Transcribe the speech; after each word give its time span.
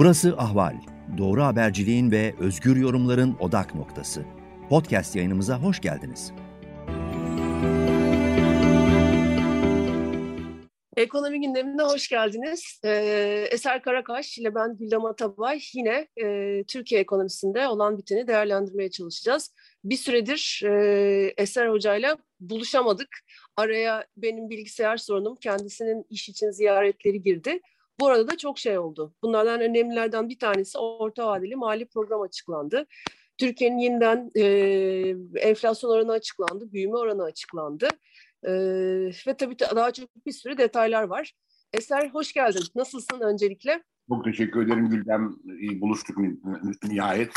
Burası 0.00 0.34
Ahval. 0.38 0.76
Doğru 1.18 1.42
haberciliğin 1.42 2.10
ve 2.10 2.34
özgür 2.38 2.76
yorumların 2.76 3.36
odak 3.40 3.74
noktası. 3.74 4.24
Podcast 4.68 5.16
yayınımıza 5.16 5.62
hoş 5.62 5.80
geldiniz. 5.80 6.32
Ekonomi 10.96 11.40
gündemine 11.40 11.82
hoş 11.82 12.08
geldiniz. 12.08 12.80
Ee, 12.84 13.48
Eser 13.50 13.82
Karakaş 13.82 14.38
ile 14.38 14.54
ben 14.54 14.76
Güldem 14.76 15.04
Atabay 15.04 15.60
yine 15.74 16.08
e, 16.22 16.64
Türkiye 16.68 17.00
ekonomisinde 17.00 17.68
olan 17.68 17.98
biteni 17.98 18.26
değerlendirmeye 18.26 18.90
çalışacağız. 18.90 19.54
Bir 19.84 19.96
süredir 19.96 20.62
e, 20.64 21.34
Eser 21.36 21.68
Hoca'yla 21.68 22.16
buluşamadık. 22.40 23.08
Araya 23.56 24.04
benim 24.16 24.50
bilgisayar 24.50 24.96
sorunum, 24.96 25.36
kendisinin 25.36 26.06
iş 26.10 26.28
için 26.28 26.50
ziyaretleri 26.50 27.22
girdi. 27.22 27.60
Bu 28.00 28.06
arada 28.06 28.28
da 28.28 28.36
çok 28.36 28.58
şey 28.58 28.78
oldu. 28.78 29.14
Bunlardan 29.22 29.60
önemlilerden 29.60 30.28
bir 30.28 30.38
tanesi 30.38 30.78
orta 30.78 31.26
vadeli 31.26 31.56
mali 31.56 31.88
program 31.88 32.20
açıklandı. 32.20 32.86
Türkiye'nin 33.38 33.78
yeniden 33.78 34.30
e, 34.34 34.44
enflasyon 35.40 35.90
oranı 35.90 36.12
açıklandı, 36.12 36.72
büyüme 36.72 36.96
oranı 36.96 37.22
açıklandı. 37.22 37.88
E, 38.44 38.52
ve 39.26 39.36
tabii 39.38 39.58
daha 39.58 39.92
çok 39.92 40.26
bir 40.26 40.32
sürü 40.32 40.58
detaylar 40.58 41.02
var. 41.02 41.32
Eser 41.72 42.08
hoş 42.08 42.32
geldin. 42.32 42.62
Nasılsın 42.74 43.20
öncelikle? 43.20 43.82
Çok 44.08 44.24
teşekkür 44.24 44.66
ederim 44.66 44.88
Gülden. 44.90 45.32
İyi 45.60 45.80
buluştuk 45.80 46.16
nihayet. 46.82 47.32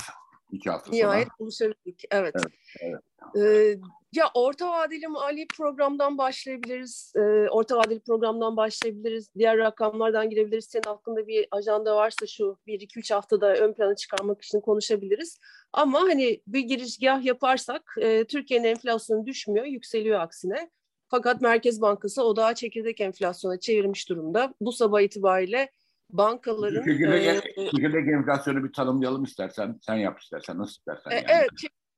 İki 0.53 0.70
hafta 0.70 0.85
sonra. 0.85 0.98
Nihayet 0.98 1.27
buluşabildik. 1.39 2.03
Evet. 2.12 2.35
evet, 2.35 2.53
evet. 2.81 3.02
Ee, 3.38 3.80
ya 4.13 4.25
orta 4.34 4.71
vadeli 4.71 5.07
mali 5.07 5.48
programdan 5.57 6.17
başlayabiliriz. 6.17 7.13
Ee, 7.16 7.49
orta 7.49 7.77
vadeli 7.77 7.99
programdan 7.99 8.58
başlayabiliriz. 8.58 9.30
Diğer 9.38 9.58
rakamlardan 9.58 10.30
girebiliriz. 10.30 10.66
Senin 10.66 10.88
aklında 10.88 11.27
bir 11.27 11.47
ajanda 11.52 11.95
varsa 11.95 12.27
şu 12.27 12.58
bir 12.67 12.80
iki 12.81 13.00
üç 13.00 13.11
haftada 13.11 13.55
ön 13.55 13.73
plana 13.73 13.95
çıkarmak 13.95 14.42
için 14.42 14.61
konuşabiliriz. 14.61 15.39
Ama 15.73 16.02
hani 16.02 16.42
bir 16.47 16.59
girişgah 16.59 17.23
yaparsak 17.23 17.95
e, 18.02 18.25
Türkiye'nin 18.25 18.67
enflasyonu 18.67 19.25
düşmüyor, 19.25 19.66
yükseliyor 19.66 20.20
aksine. 20.20 20.70
Fakat 21.09 21.42
Merkez 21.42 21.81
Bankası 21.81 22.23
odağı 22.23 22.55
çekirdek 22.55 23.02
enflasyona 23.02 23.59
çevirmiş 23.59 24.09
durumda. 24.09 24.53
Bu 24.61 24.72
sabah 24.72 25.02
itibariyle 25.02 25.70
bankaların... 26.17 26.83
Çekirdek, 26.83 27.58
e, 27.58 27.69
çekirdek 27.69 28.08
enflasyonu 28.08 28.64
bir 28.64 28.73
tanımlayalım 28.73 29.23
istersen. 29.23 29.80
Sen 29.81 29.95
yap 29.95 30.20
istersen, 30.20 30.58
nasıl 30.58 30.72
istersen. 30.72 31.11
E, 31.11 31.16
yani. 31.16 31.25
Evet, 31.30 31.50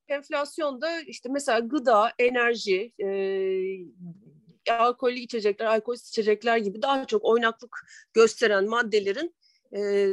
enflasyonda 0.07 0.99
işte 1.01 1.29
mesela 1.31 1.59
gıda, 1.59 2.11
enerji, 2.19 2.93
e, 3.03 4.73
alkollü 4.73 5.19
içecekler, 5.19 5.65
alkolsüz 5.65 6.09
içecekler 6.09 6.57
gibi 6.57 6.81
daha 6.81 7.05
çok 7.05 7.25
oynaklık 7.25 7.85
gösteren 8.13 8.69
maddelerin 8.69 9.35
e, 9.77 10.09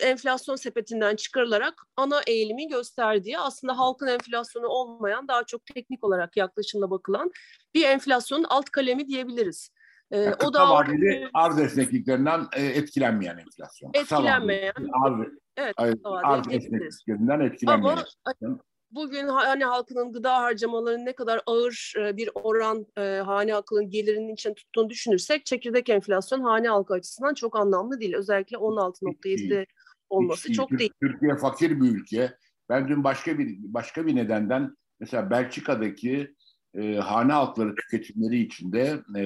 enflasyon 0.00 0.56
sepetinden 0.56 1.16
çıkarılarak 1.16 1.74
ana 1.96 2.20
eğilimi 2.26 2.68
gösterdiği 2.68 3.38
aslında 3.38 3.78
halkın 3.78 4.06
enflasyonu 4.06 4.66
olmayan 4.66 5.28
daha 5.28 5.44
çok 5.44 5.66
teknik 5.66 6.04
olarak 6.04 6.36
yaklaşımla 6.36 6.90
bakılan 6.90 7.30
bir 7.74 7.84
enflasyonun 7.84 8.44
alt 8.48 8.70
kalemi 8.70 9.08
diyebiliriz. 9.08 9.70
E, 10.10 10.18
yani 10.18 10.34
o 10.44 10.54
da 10.54 10.70
vadeli 10.70 11.28
arz 11.34 11.58
esnekliklerinden 11.58 12.46
e, 12.56 12.66
etkilenmeyen 12.66 13.38
enflasyon. 13.38 13.90
Etkilenmeyen. 13.94 14.72
Arz, 15.04 15.28
evet, 15.56 15.74
arz 16.04 16.46
esnekliklerinden 16.50 17.40
etkilenmeyen. 17.40 17.98
Ama 18.42 18.58
bugün 18.94 19.28
hani 19.28 19.64
halkının 19.64 20.12
gıda 20.12 20.42
harcamalarının 20.42 21.06
ne 21.06 21.14
kadar 21.14 21.42
ağır 21.46 21.92
e, 21.98 22.16
bir 22.16 22.30
oran 22.34 22.86
e, 22.98 23.20
hane 23.24 23.52
halkının 23.52 23.90
gelirinin 23.90 24.34
için 24.34 24.54
tuttuğunu 24.54 24.90
düşünürsek 24.90 25.46
çekirdek 25.46 25.88
enflasyon 25.88 26.40
hane 26.40 26.68
halkı 26.68 26.94
açısından 26.94 27.34
çok 27.34 27.56
anlamlı 27.56 28.00
değil. 28.00 28.14
Özellikle 28.14 28.56
16.7'de 28.56 29.66
olması 30.10 30.48
Hiç 30.48 30.56
çok 30.56 30.70
değil. 30.70 30.92
Türkiye 31.02 31.36
fakir 31.36 31.80
bir 31.80 31.90
ülke. 31.90 32.38
Ben 32.68 32.88
dün 32.88 33.04
başka 33.04 33.38
bir 33.38 33.56
başka 33.60 34.06
bir 34.06 34.16
nedenden 34.16 34.76
mesela 35.00 35.30
Belçika'daki 35.30 36.33
e, 36.74 36.96
hane 36.96 37.32
halkları 37.32 37.74
tüketimleri 37.74 38.38
içinde 38.38 39.00
e, 39.16 39.24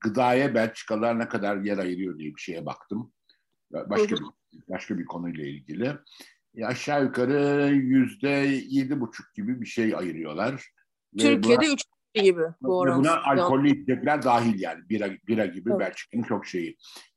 gıdaya 0.00 0.54
Belçikalılar 0.54 1.18
ne 1.18 1.28
kadar 1.28 1.56
yer 1.56 1.78
ayırıyor 1.78 2.18
diye 2.18 2.34
bir 2.34 2.40
şeye 2.40 2.66
baktım. 2.66 3.12
Başka 3.72 4.16
bir 4.16 4.22
başka 4.68 4.98
bir 4.98 5.04
konuyla 5.04 5.44
ilgili 5.44 5.98
aşağı 6.62 7.04
yukarı 7.04 7.66
yüzde 7.74 8.28
yedi 8.68 9.00
buçuk 9.00 9.34
gibi 9.34 9.60
bir 9.60 9.66
şey 9.66 9.96
ayırıyorlar. 9.96 10.70
Türkiye'de 11.18 11.72
üç 11.72 11.82
gibi 12.14 12.42
bu 12.62 12.78
oran. 12.78 12.98
Buna 13.00 13.22
alkollü 13.22 13.70
içecekler 13.70 14.22
dahil 14.22 14.60
yani 14.60 14.88
bira, 14.88 15.10
bira 15.28 15.46
gibi 15.46 15.70
evet. 15.70 15.80
Belçika'nın 15.80 16.22
çok 16.22 16.46
şeyi. 16.46 16.76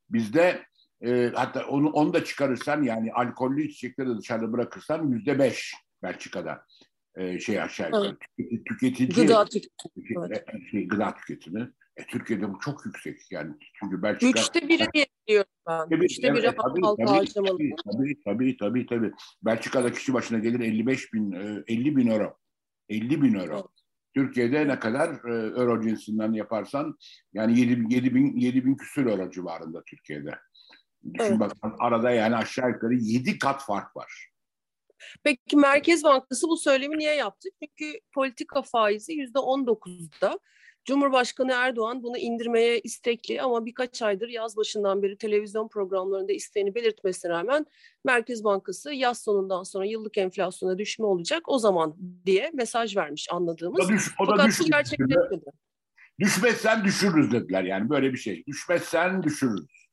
Bizde 0.09 0.65
e, 1.01 1.31
hatta 1.35 1.65
onu, 1.65 1.89
onu 1.89 2.13
da 2.13 2.23
çıkarırsan 2.23 2.83
yani 2.83 3.13
alkollü 3.13 3.63
içecekleri 3.63 4.09
de 4.09 4.17
dışarıda 4.17 4.53
bırakırsan 4.53 5.07
yüzde 5.07 5.39
beş 5.39 5.75
Belçika'da 6.03 6.65
e, 7.17 7.39
şey 7.39 7.61
aşağı 7.61 7.87
yukarı 7.87 8.17
evet. 8.39 8.65
tüketici 8.65 9.09
gıda 9.09 9.45
tüketimi. 9.45 10.27
Evet. 10.29 10.45
E, 10.53 10.71
şey, 10.71 10.87
gıda 10.87 11.15
tüketimi. 11.15 11.71
E, 11.97 12.05
Türkiye'de 12.05 12.53
bu 12.53 12.59
çok 12.59 12.85
yüksek 12.85 13.31
yani 13.31 13.53
çünkü 13.79 14.01
Belçika... 14.01 14.41
Üçte 14.41 14.69
biri 14.69 14.87
diye 14.93 15.05
biliyorum 15.27 15.51
ben. 15.67 15.89
Tabii, 15.89 16.05
Üçte 16.05 16.33
biri 16.33 16.45
tabii, 16.45 16.81
halka 16.81 17.05
tabii, 17.05 17.17
harcamalı. 17.17 17.57
Tabii, 17.85 18.23
tabii, 18.25 18.57
tabii, 18.57 18.85
tabii. 18.85 19.11
Belçika'da 19.43 19.91
kişi 19.91 20.13
başına 20.13 20.39
gelir 20.39 20.59
55 20.59 21.13
bin, 21.13 21.31
50 21.31 21.89
e, 21.89 21.95
bin 21.95 22.07
euro. 22.07 22.37
50 22.89 23.21
bin 23.21 23.33
euro. 23.33 23.55
Evet. 23.55 23.65
Türkiye'de 24.15 24.67
ne 24.67 24.79
kadar 24.79 25.09
e, 25.09 25.59
euro 25.59 25.81
cinsinden 25.81 26.33
yaparsan 26.33 26.97
yani 27.33 27.59
7, 27.59 27.93
7 27.93 28.15
bin, 28.15 28.37
7 28.37 28.65
bin 28.65 28.75
küsur 28.75 29.05
euro 29.05 29.31
civarında 29.31 29.83
Türkiye'de. 29.83 30.39
Düşün 31.13 31.25
evet. 31.29 31.39
bak 31.39 31.51
arada 31.79 32.11
yani 32.11 32.35
aşağı 32.35 32.69
yukarı 32.69 32.93
7 32.93 33.39
kat 33.39 33.65
fark 33.65 33.95
var. 33.95 34.29
Peki 35.23 35.57
Merkez 35.57 36.03
Bankası 36.03 36.47
bu 36.47 36.57
söylemi 36.57 36.97
niye 36.97 37.15
yaptı? 37.15 37.49
Çünkü 37.63 37.99
politika 38.13 38.61
faizi 38.61 39.13
yüzde 39.13 39.39
19'da. 39.39 40.39
Cumhurbaşkanı 40.85 41.51
Erdoğan 41.51 42.03
bunu 42.03 42.17
indirmeye 42.17 42.79
istekli 42.79 43.41
ama 43.41 43.65
birkaç 43.65 44.01
aydır 44.01 44.27
yaz 44.27 44.57
başından 44.57 45.01
beri 45.03 45.17
televizyon 45.17 45.67
programlarında 45.67 46.33
isteğini 46.33 46.75
belirtmesine 46.75 47.31
rağmen 47.31 47.65
Merkez 48.05 48.43
Bankası 48.43 48.93
yaz 48.93 49.23
sonundan 49.23 49.63
sonra 49.63 49.85
yıllık 49.85 50.17
enflasyona 50.17 50.77
düşme 50.77 51.05
olacak 51.05 51.49
o 51.49 51.59
zaman 51.59 51.95
diye 52.25 52.51
mesaj 52.53 52.97
vermiş 52.97 53.27
anladığımız. 53.31 53.85
O 53.85 53.89
da, 53.89 53.89
düş, 53.89 54.11
o 54.19 54.27
da 54.27 54.31
Fakat 54.31 54.65
gerçekleşmedi. 54.65 55.45
Düşmezsen 56.19 56.83
düşürürüz 56.83 57.31
dediler 57.31 57.63
yani 57.63 57.89
böyle 57.89 58.13
bir 58.13 58.17
şey. 58.17 58.45
Düşmezsen 58.45 59.23
düşürürüz. 59.23 59.86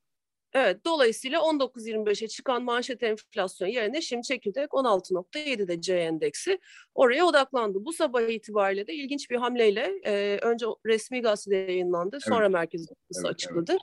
Evet, 0.55 0.85
dolayısıyla 0.85 1.41
19.25'e 1.41 2.29
çıkan 2.29 2.63
manşet 2.63 3.03
enflasyon 3.03 3.69
yerine 3.69 4.01
şimdi 4.01 4.23
çekirdek 4.23 4.71
16.7'de 4.71 5.81
C 5.81 5.95
endeksi 5.95 6.59
oraya 6.95 7.25
odaklandı. 7.27 7.85
Bu 7.85 7.93
sabah 7.93 8.23
itibariyle 8.23 8.87
de 8.87 8.95
ilginç 8.95 9.31
bir 9.31 9.37
hamleyle 9.37 9.93
e, 10.05 10.39
önce 10.43 10.67
resmi 10.87 11.23
gazetede 11.23 11.57
yayınlandı, 11.57 12.21
sonra 12.21 12.45
evet. 12.45 12.53
Merkez 12.53 12.81
Bankası 12.81 13.21
evet, 13.21 13.35
açıkladı. 13.35 13.73
Evet. 13.73 13.81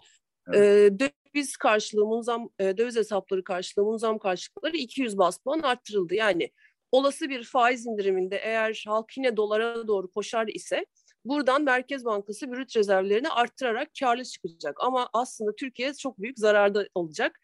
Evet. 0.48 0.92
E, 1.02 1.10
döviz 1.36 1.58
karşılığı, 1.58 2.06
munzam, 2.06 2.50
e, 2.60 2.78
döviz 2.78 2.96
hesapları 2.96 3.44
karşılığı, 3.44 3.86
munzam 3.86 4.20
karşılıkları 4.20 4.78
200 4.78 5.18
bas 5.18 5.38
puan 5.38 5.60
arttırıldı. 5.60 6.16
Yani 6.16 6.50
olası 6.92 7.30
bir 7.30 7.44
faiz 7.44 7.86
indiriminde 7.86 8.38
eğer 8.38 8.84
halk 8.88 9.18
yine 9.18 9.38
dolara 9.38 9.88
doğru 9.88 10.12
koşar 10.12 10.48
ise 10.48 10.86
Buradan 11.26 11.64
Merkez 11.64 12.06
Bankası 12.06 12.52
brüt 12.52 12.78
rezervlerini 12.78 13.30
arttırarak 13.30 13.90
karlı 14.00 14.24
çıkacak. 14.24 14.76
Ama 14.80 15.10
aslında 15.14 15.56
Türkiye 15.56 15.94
çok 15.94 16.20
büyük 16.20 16.40
zararda 16.40 16.88
olacak. 16.96 17.40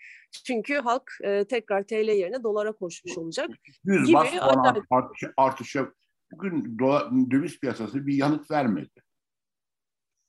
Çünkü 0.45 0.75
halk 0.75 1.11
e, 1.23 1.43
tekrar 1.43 1.83
TL 1.83 1.93
yerine 1.93 2.43
dolara 2.43 2.71
koşmuş 2.71 3.17
olacak. 3.17 3.49
100 3.83 4.13
bas 4.13 4.27
artış, 4.89 5.23
artışa 5.37 5.91
bugün 6.31 6.79
dolar, 6.79 7.11
döviz 7.31 7.59
piyasası 7.59 8.07
bir 8.07 8.13
yanıt 8.13 8.51
vermedi. 8.51 9.01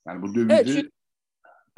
Yani 0.07 0.21
bu 0.21 0.35
dövizi 0.35 0.79
evet, 0.79 0.91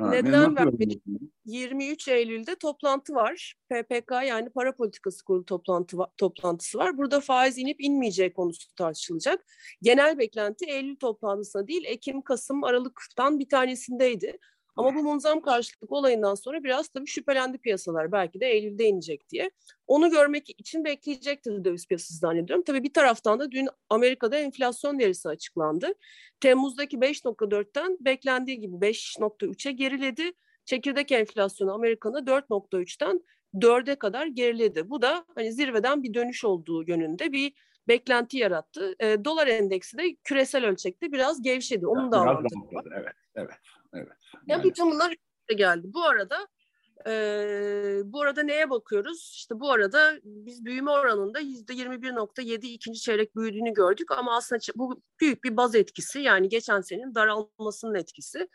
neden 0.09 0.55
vermedi? 0.55 0.99
23 1.45 2.07
Eylül'de 2.07 2.55
toplantı 2.55 3.15
var. 3.15 3.55
PPK 3.69 4.11
yani 4.11 4.49
para 4.49 4.75
politikası 4.75 5.25
kurulu 5.25 5.45
toplantı 5.45 5.97
toplantısı 6.17 6.77
var. 6.77 6.97
Burada 6.97 7.19
faiz 7.19 7.57
inip 7.57 7.81
inmeyeceği 7.81 8.33
konusu 8.33 8.75
tartışılacak. 8.75 9.45
Genel 9.81 10.17
beklenti 10.17 10.65
Eylül 10.65 10.95
toplantısına 10.95 11.67
değil 11.67 11.83
Ekim, 11.85 12.21
Kasım, 12.21 12.63
Aralık'tan 12.63 13.39
bir 13.39 13.49
tanesindeydi. 13.49 14.37
Ama 14.75 14.95
bu 14.95 15.03
munzam 15.03 15.41
karşılık 15.41 15.91
olayından 15.91 16.35
sonra 16.35 16.63
biraz 16.63 16.87
tabii 16.87 17.07
şüphelendi 17.07 17.57
piyasalar. 17.57 18.11
Belki 18.11 18.39
de 18.39 18.45
Eylül'de 18.45 18.85
inecek 18.85 19.29
diye. 19.29 19.51
Onu 19.87 20.09
görmek 20.09 20.49
için 20.49 20.85
bekleyecektir 20.85 21.63
döviz 21.65 21.87
piyasası 21.87 22.19
zannediyorum. 22.19 22.63
Tabii 22.63 22.83
bir 22.83 22.93
taraftan 22.93 23.39
da 23.39 23.51
dün 23.51 23.67
Amerika'da 23.89 24.37
enflasyon 24.37 24.99
verisi 24.99 25.29
açıklandı. 25.29 25.93
Temmuz'daki 26.39 26.97
5.4'ten 26.97 27.97
beklendiği 27.99 28.59
gibi 28.59 28.75
5.3'e 28.75 29.71
geriledi. 29.71 30.31
Çekirdek 30.65 31.11
enflasyonu 31.11 31.73
Amerika'da 31.73 32.19
4.3'ten 32.19 33.21
4'e 33.53 33.95
kadar 33.95 34.25
geriledi. 34.25 34.89
Bu 34.89 35.01
da 35.01 35.25
hani 35.35 35.53
zirveden 35.53 36.03
bir 36.03 36.13
dönüş 36.13 36.45
olduğu 36.45 36.83
yönünde 36.87 37.31
bir 37.31 37.53
beklenti 37.87 38.37
yarattı. 38.37 38.95
E, 38.99 39.25
dolar 39.25 39.47
endeksi 39.47 39.97
de 39.97 40.15
küresel 40.23 40.65
ölçekte 40.65 41.11
biraz 41.11 41.41
gevşedi. 41.41 41.87
Onun 41.87 42.11
da 42.11 42.17
avantajı 42.17 42.55
var. 42.71 42.85
Evet, 42.95 43.15
evet, 43.35 43.55
evet. 43.93 44.07
Yani, 44.33 44.47
yani 44.47 44.63
bütün 44.63 44.91
bunlar 44.91 45.15
geldi. 45.55 45.87
Bu 45.93 46.03
arada 46.03 46.47
Ee, 47.07 48.01
bu 48.05 48.21
arada 48.21 48.43
neye 48.43 48.69
bakıyoruz? 48.69 49.31
İşte 49.35 49.59
bu 49.59 49.71
arada 49.71 50.19
biz 50.23 50.65
büyüme 50.65 50.91
oranında 50.91 51.39
yüzde 51.39 51.73
21.7 51.73 52.65
ikinci 52.65 52.99
çeyrek 52.99 53.35
büyüdüğünü 53.35 53.73
gördük 53.73 54.11
ama 54.11 54.35
aslında 54.35 54.61
bu 54.75 55.01
büyük 55.19 55.43
bir 55.43 55.57
baz 55.57 55.75
etkisi 55.75 56.19
yani 56.19 56.49
geçen 56.49 56.81
senenin 56.81 57.15
daralmasının 57.15 57.95
etkisi. 57.95 58.47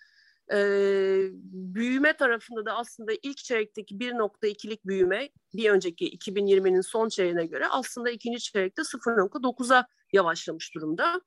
Ee, 0.53 1.29
büyüme 1.53 2.17
tarafında 2.17 2.67
da 2.67 2.77
aslında 2.77 3.13
ilk 3.23 3.37
çeyrekteki 3.37 3.95
1.2'lik 3.95 4.87
büyüme 4.87 5.29
bir 5.55 5.71
önceki 5.71 6.19
2020'nin 6.19 6.81
son 6.81 7.09
çeyreğine 7.09 7.47
göre 7.47 7.67
aslında 7.67 8.11
ikinci 8.11 8.39
çeyrekte 8.39 8.83
0.9'a 8.83 9.87
yavaşlamış 10.13 10.75
durumda. 10.75 11.21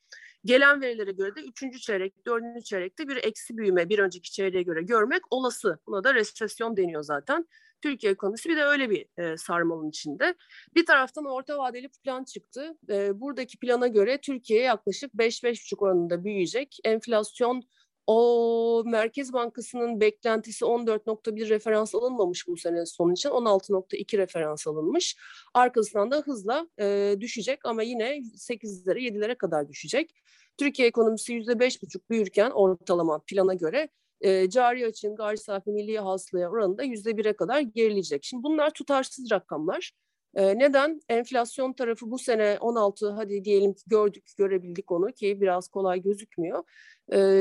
Gelen 0.45 0.81
verilere 0.81 1.11
göre 1.11 1.35
de 1.35 1.41
üçüncü 1.41 1.79
çeyrek, 1.79 2.25
dördüncü 2.25 2.63
çeyrekte 2.63 3.07
bir 3.07 3.15
eksi 3.15 3.57
büyüme 3.57 3.89
bir 3.89 3.99
önceki 3.99 4.31
çeyreğe 4.31 4.63
göre 4.63 4.81
görmek 4.81 5.21
olası. 5.31 5.79
Buna 5.87 6.03
da 6.03 6.13
resesyon 6.13 6.77
deniyor 6.77 7.03
zaten. 7.03 7.47
Türkiye 7.81 8.11
ekonomisi 8.11 8.49
bir 8.49 8.57
de 8.57 8.63
öyle 8.63 8.89
bir 8.89 9.05
e, 9.17 9.37
sarmalın 9.37 9.89
içinde. 9.89 10.35
Bir 10.75 10.85
taraftan 10.85 11.25
orta 11.25 11.57
vadeli 11.57 11.89
plan 11.89 12.23
çıktı. 12.23 12.77
E, 12.89 13.19
buradaki 13.19 13.57
plana 13.57 13.87
göre 13.87 14.21
Türkiye 14.21 14.61
yaklaşık 14.61 15.13
5-5,5 15.13 15.83
oranında 15.83 16.23
büyüyecek. 16.23 16.77
Enflasyon 16.83 17.63
o 18.09 18.83
Merkez 18.85 19.33
Bankası'nın 19.33 20.01
beklentisi 20.01 20.65
14.1 20.65 21.49
referans 21.49 21.95
alınmamış 21.95 22.47
bu 22.47 22.57
sene 22.57 22.85
son 22.85 23.11
için. 23.11 23.29
16.2 23.29 24.17
referans 24.17 24.67
alınmış. 24.67 25.15
Arkasından 25.53 26.11
da 26.11 26.17
hızla 26.17 26.67
e, 26.79 27.15
düşecek 27.19 27.65
ama 27.65 27.83
yine 27.83 28.17
8'lere 28.17 28.99
7'lere 28.99 29.35
kadar 29.35 29.69
düşecek. 29.69 30.15
Türkiye 30.57 30.87
ekonomisi 30.87 31.33
%5,5 31.33 32.09
büyürken 32.09 32.51
ortalama 32.51 33.21
plana 33.27 33.53
göre 33.53 33.89
e, 34.21 34.49
cari 34.49 34.85
açığın 34.85 35.15
gayri 35.15 35.37
safi 35.37 35.71
milli 35.71 35.99
hasılaya 35.99 36.49
oranında 36.49 36.85
%1'e 36.85 37.33
kadar 37.33 37.59
gerileyecek. 37.59 38.23
Şimdi 38.23 38.43
bunlar 38.43 38.69
tutarsız 38.69 39.31
rakamlar. 39.31 39.91
E, 40.35 40.59
neden? 40.59 41.01
Enflasyon 41.09 41.73
tarafı 41.73 42.11
bu 42.11 42.19
sene 42.19 42.57
16 42.59 43.09
hadi 43.09 43.45
diyelim 43.45 43.73
ki 43.73 43.83
gördük, 43.87 44.23
görebildik 44.37 44.91
onu 44.91 45.11
ki 45.11 45.41
biraz 45.41 45.67
kolay 45.67 46.01
gözükmüyor. 46.01 46.63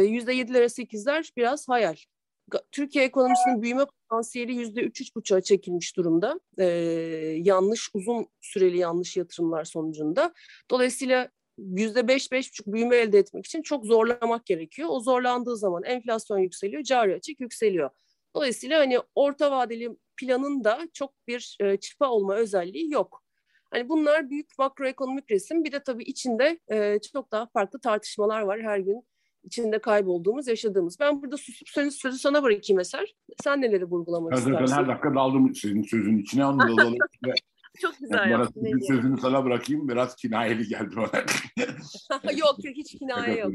Yüzde 0.02 0.32
yedilere 0.32 0.68
sekizler 0.68 1.32
biraz 1.36 1.68
hayal. 1.68 1.96
Türkiye 2.72 3.04
ekonomisinin 3.04 3.62
büyüme 3.62 3.84
potansiyeli 3.84 4.54
yüzde 4.54 4.80
üç 4.80 5.00
üç 5.00 5.16
buçuğa 5.16 5.40
çekilmiş 5.40 5.96
durumda. 5.96 6.40
Ee, 6.58 6.64
yanlış 7.42 7.90
uzun 7.94 8.26
süreli 8.40 8.78
yanlış 8.78 9.16
yatırımlar 9.16 9.64
sonucunda. 9.64 10.32
Dolayısıyla 10.70 11.28
yüzde 11.58 12.08
beş 12.08 12.32
beş 12.32 12.50
buçuk 12.50 12.66
büyüme 12.66 12.96
elde 12.96 13.18
etmek 13.18 13.46
için 13.46 13.62
çok 13.62 13.86
zorlamak 13.86 14.46
gerekiyor. 14.46 14.88
O 14.92 15.00
zorlandığı 15.00 15.56
zaman 15.56 15.84
enflasyon 15.84 16.38
yükseliyor, 16.38 16.82
cari 16.82 17.14
açık 17.14 17.40
yükseliyor. 17.40 17.90
Dolayısıyla 18.34 18.80
hani 18.80 18.98
orta 19.14 19.50
vadeli 19.50 19.90
planın 20.20 20.64
da 20.64 20.88
çok 20.94 21.14
bir 21.28 21.56
e, 21.60 21.76
çıpa 21.76 22.08
olma 22.08 22.34
özelliği 22.34 22.92
yok. 22.92 23.24
Hani 23.70 23.88
bunlar 23.88 24.30
büyük 24.30 24.58
makroekonomik 24.58 25.30
resim. 25.30 25.64
Bir 25.64 25.72
de 25.72 25.82
tabii 25.82 26.04
içinde 26.04 26.60
e, 26.68 26.98
çok 27.14 27.32
daha 27.32 27.46
farklı 27.46 27.80
tartışmalar 27.80 28.40
var 28.40 28.62
her 28.62 28.78
gün 28.78 29.04
içinde 29.44 29.78
kaybolduğumuz, 29.78 30.48
yaşadığımız. 30.48 31.00
Ben 31.00 31.22
burada 31.22 31.36
susup 31.36 31.68
sözü, 31.68 31.90
sözü 31.90 32.18
sana 32.18 32.42
bırakayım 32.42 32.80
Eser. 32.80 33.14
Sen 33.42 33.62
neleri 33.62 33.84
vurgulamak 33.84 34.32
ben 34.32 34.36
istersin? 34.36 34.66
Ben 34.66 34.82
her 34.82 34.88
dakika 34.88 35.14
daldım 35.14 35.54
senin 35.54 35.82
sözün 35.82 36.18
içine. 36.18 36.46
Onu 36.46 36.58
da 36.76 36.84
Çok 37.80 37.98
güzel 37.98 38.18
yani 38.18 38.30
yaptın. 38.30 38.80
Sözünü 38.88 39.20
sana 39.20 39.44
bırakayım. 39.44 39.88
Biraz 39.88 40.16
kinayeli 40.16 40.68
geldi 40.68 40.96
bana. 40.96 41.10
yok 42.36 42.64
yok 42.64 42.76
hiç 42.76 42.98
kinaye 42.98 43.38
yok. 43.38 43.52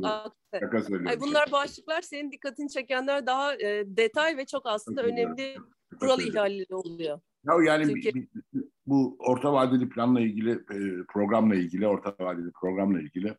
Şaka 0.59 0.77
Ay, 1.07 1.19
bunlar 1.19 1.51
başlıklar 1.51 2.01
senin 2.01 2.31
dikkatini 2.31 2.69
çekenler 2.69 3.25
daha 3.25 3.55
e, 3.55 3.83
detay 3.87 4.37
ve 4.37 4.45
çok 4.45 4.65
aslında 4.65 5.03
önemli 5.03 5.57
kural 5.99 6.19
ihlalleri 6.19 6.75
oluyor. 6.75 7.19
Ya 7.47 7.73
yani 7.73 7.85
Türkiye... 7.85 8.13
bir, 8.13 8.27
bir, 8.53 8.63
bu 8.85 9.15
orta 9.19 9.53
vadeli 9.53 9.89
planla 9.89 10.19
ilgili 10.21 10.51
e, 10.51 11.05
programla 11.13 11.55
ilgili 11.55 11.87
orta 11.87 12.15
vadeli 12.19 12.51
programla 12.51 13.01
ilgili 13.01 13.37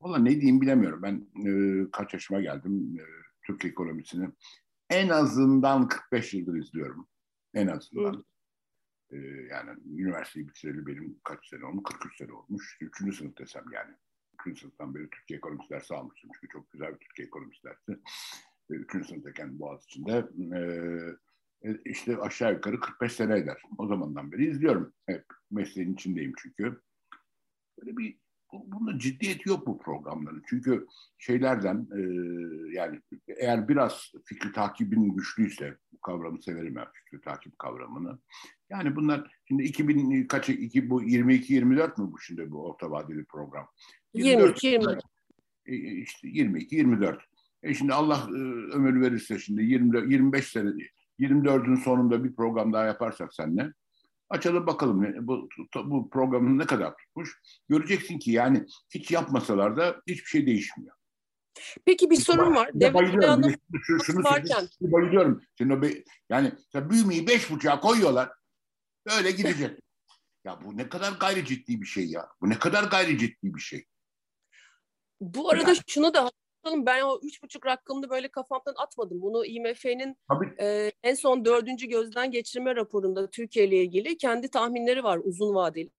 Valla 0.00 0.18
ne 0.18 0.30
diyeyim 0.30 0.60
bilemiyorum. 0.60 1.02
Ben 1.02 1.28
e, 1.46 1.50
kaç 1.90 2.14
yaşıma 2.14 2.40
geldim 2.40 2.96
e, 3.00 3.04
Türk 3.46 3.64
ekonomisini. 3.64 4.28
En 4.90 5.08
azından 5.08 5.88
45 5.88 6.34
yıldır 6.34 6.54
izliyorum. 6.54 7.08
En 7.54 7.66
azından. 7.66 8.24
E, 9.10 9.16
yani 9.50 9.70
üniversiteyi 9.86 10.48
bitireli 10.48 10.86
benim 10.86 11.20
kaç 11.24 11.48
sene 11.48 11.64
olmuş? 11.64 11.84
43 11.84 12.16
sene 12.16 12.32
olmuş. 12.32 12.78
Üçüncü 12.80 13.16
sınıf 13.16 13.38
desem 13.38 13.64
yani. 13.72 13.94
Üçüncü 14.40 14.60
sınıftan 14.60 14.94
beri 14.94 15.10
Türkiye 15.10 15.36
ekonomisi 15.38 15.70
dersi 15.70 15.94
almıştım. 15.94 16.30
Çünkü 16.34 16.52
çok 16.52 16.72
güzel 16.72 16.94
bir 16.94 16.98
Türkiye 16.98 17.26
ekonomisi 17.26 17.64
dersi. 17.64 17.92
E, 18.70 18.74
üçüncü 18.74 19.08
sınıftayken 19.08 19.58
Boğaziçi'nde. 19.58 20.28
E, 20.52 20.58
e, 20.58 21.16
işte 21.84 22.18
aşağı 22.18 22.52
yukarı 22.52 22.80
45 22.80 23.12
sene 23.12 23.38
eder. 23.38 23.62
O 23.78 23.86
zamandan 23.86 24.32
beri 24.32 24.50
izliyorum. 24.50 24.92
Hep 25.06 25.24
mesleğin 25.50 25.94
içindeyim 25.94 26.32
çünkü. 26.42 26.80
Böyle 27.80 27.96
bir 27.96 28.18
bunda 28.52 28.98
ciddiyet 28.98 29.46
yok 29.46 29.66
bu 29.66 29.78
programların. 29.78 30.42
Çünkü 30.48 30.86
şeylerden 31.18 31.88
e, 31.92 32.00
yani 32.74 33.00
eğer 33.28 33.68
biraz 33.68 34.12
fikri 34.24 34.52
takibin 34.52 35.16
güçlüyse 35.16 35.76
bu 35.92 36.00
kavramı 36.00 36.42
severim 36.42 36.74
ben 36.74 36.86
fikri 36.92 37.20
takip 37.20 37.58
kavramını. 37.58 38.18
Yani 38.70 38.96
bunlar 38.96 39.30
şimdi 39.48 39.62
2000 39.62 40.26
kaç 40.26 40.48
iki 40.48 40.90
bu 40.90 41.02
22 41.02 41.54
24 41.54 41.98
mü 41.98 42.12
bu 42.12 42.18
şimdi 42.18 42.50
bu 42.50 42.64
orta 42.64 42.90
vadeli 42.90 43.24
program? 43.24 43.68
22 44.14 44.66
24. 44.66 45.02
E, 45.66 45.76
işte 45.76 46.28
22 46.28 46.76
24. 46.76 47.24
E 47.62 47.74
şimdi 47.74 47.92
Allah 47.92 48.26
e, 48.28 48.38
ömür 48.72 49.00
verirse 49.00 49.38
şimdi 49.38 49.62
20 49.62 50.12
25 50.12 50.46
sene 50.46 50.70
24'ün 51.20 51.76
sonunda 51.76 52.24
bir 52.24 52.36
program 52.36 52.72
daha 52.72 52.84
yaparsak 52.84 53.34
seninle 53.34 53.72
Açalım 54.28 54.66
bakalım 54.66 55.26
bu, 55.26 55.48
bu 55.84 56.10
programın 56.10 56.58
ne 56.58 56.66
kadar 56.66 56.96
tutmuş. 56.96 57.40
Göreceksin 57.68 58.18
ki 58.18 58.30
yani 58.30 58.66
hiç 58.90 59.10
yapmasalar 59.10 59.76
da 59.76 60.02
hiçbir 60.06 60.26
şey 60.26 60.46
değişmiyor. 60.46 60.96
Peki 61.84 62.10
bir 62.10 62.16
sorun 62.16 62.54
var. 62.54 62.70
Devlet 62.74 63.20
planı 63.20 63.54
şunu, 63.82 64.04
şunu, 64.04 64.24
varken. 64.24 64.68
Şunu 64.78 64.92
bayılıyorum. 64.92 65.42
Şimdi 65.58 65.74
o 65.74 65.82
be, 65.82 66.04
yani 66.28 66.52
büyümeyi 66.74 67.26
beş 67.26 67.50
buçuğa 67.50 67.80
koyuyorlar. 67.80 68.30
Böyle 69.06 69.30
gidecek. 69.30 69.80
ya 70.44 70.60
bu 70.64 70.76
ne 70.76 70.88
kadar 70.88 71.12
gayri 71.12 71.44
ciddi 71.44 71.80
bir 71.80 71.86
şey 71.86 72.06
ya. 72.06 72.28
Bu 72.40 72.50
ne 72.50 72.58
kadar 72.58 72.84
gayri 72.84 73.18
ciddi 73.18 73.54
bir 73.54 73.60
şey. 73.60 73.84
Bu 75.20 75.50
arada 75.50 75.68
yani. 75.68 75.78
şunu 75.86 76.14
da 76.14 76.30
bakalım 76.66 76.86
ben 76.86 77.02
o 77.02 77.20
üç 77.22 77.42
buçuk 77.42 77.66
rakamını 77.66 78.10
böyle 78.10 78.28
kafamdan 78.28 78.74
atmadım. 78.76 79.22
Bunu 79.22 79.46
IMF'nin 79.46 80.16
e, 80.60 80.92
en 81.02 81.14
son 81.14 81.44
dördüncü 81.44 81.86
gözden 81.86 82.30
geçirme 82.30 82.76
raporunda 82.76 83.30
Türkiye 83.30 83.66
ile 83.66 83.76
ilgili 83.76 84.16
kendi 84.16 84.50
tahminleri 84.50 85.04
var 85.04 85.20
uzun 85.24 85.54
vadeli. 85.54 85.90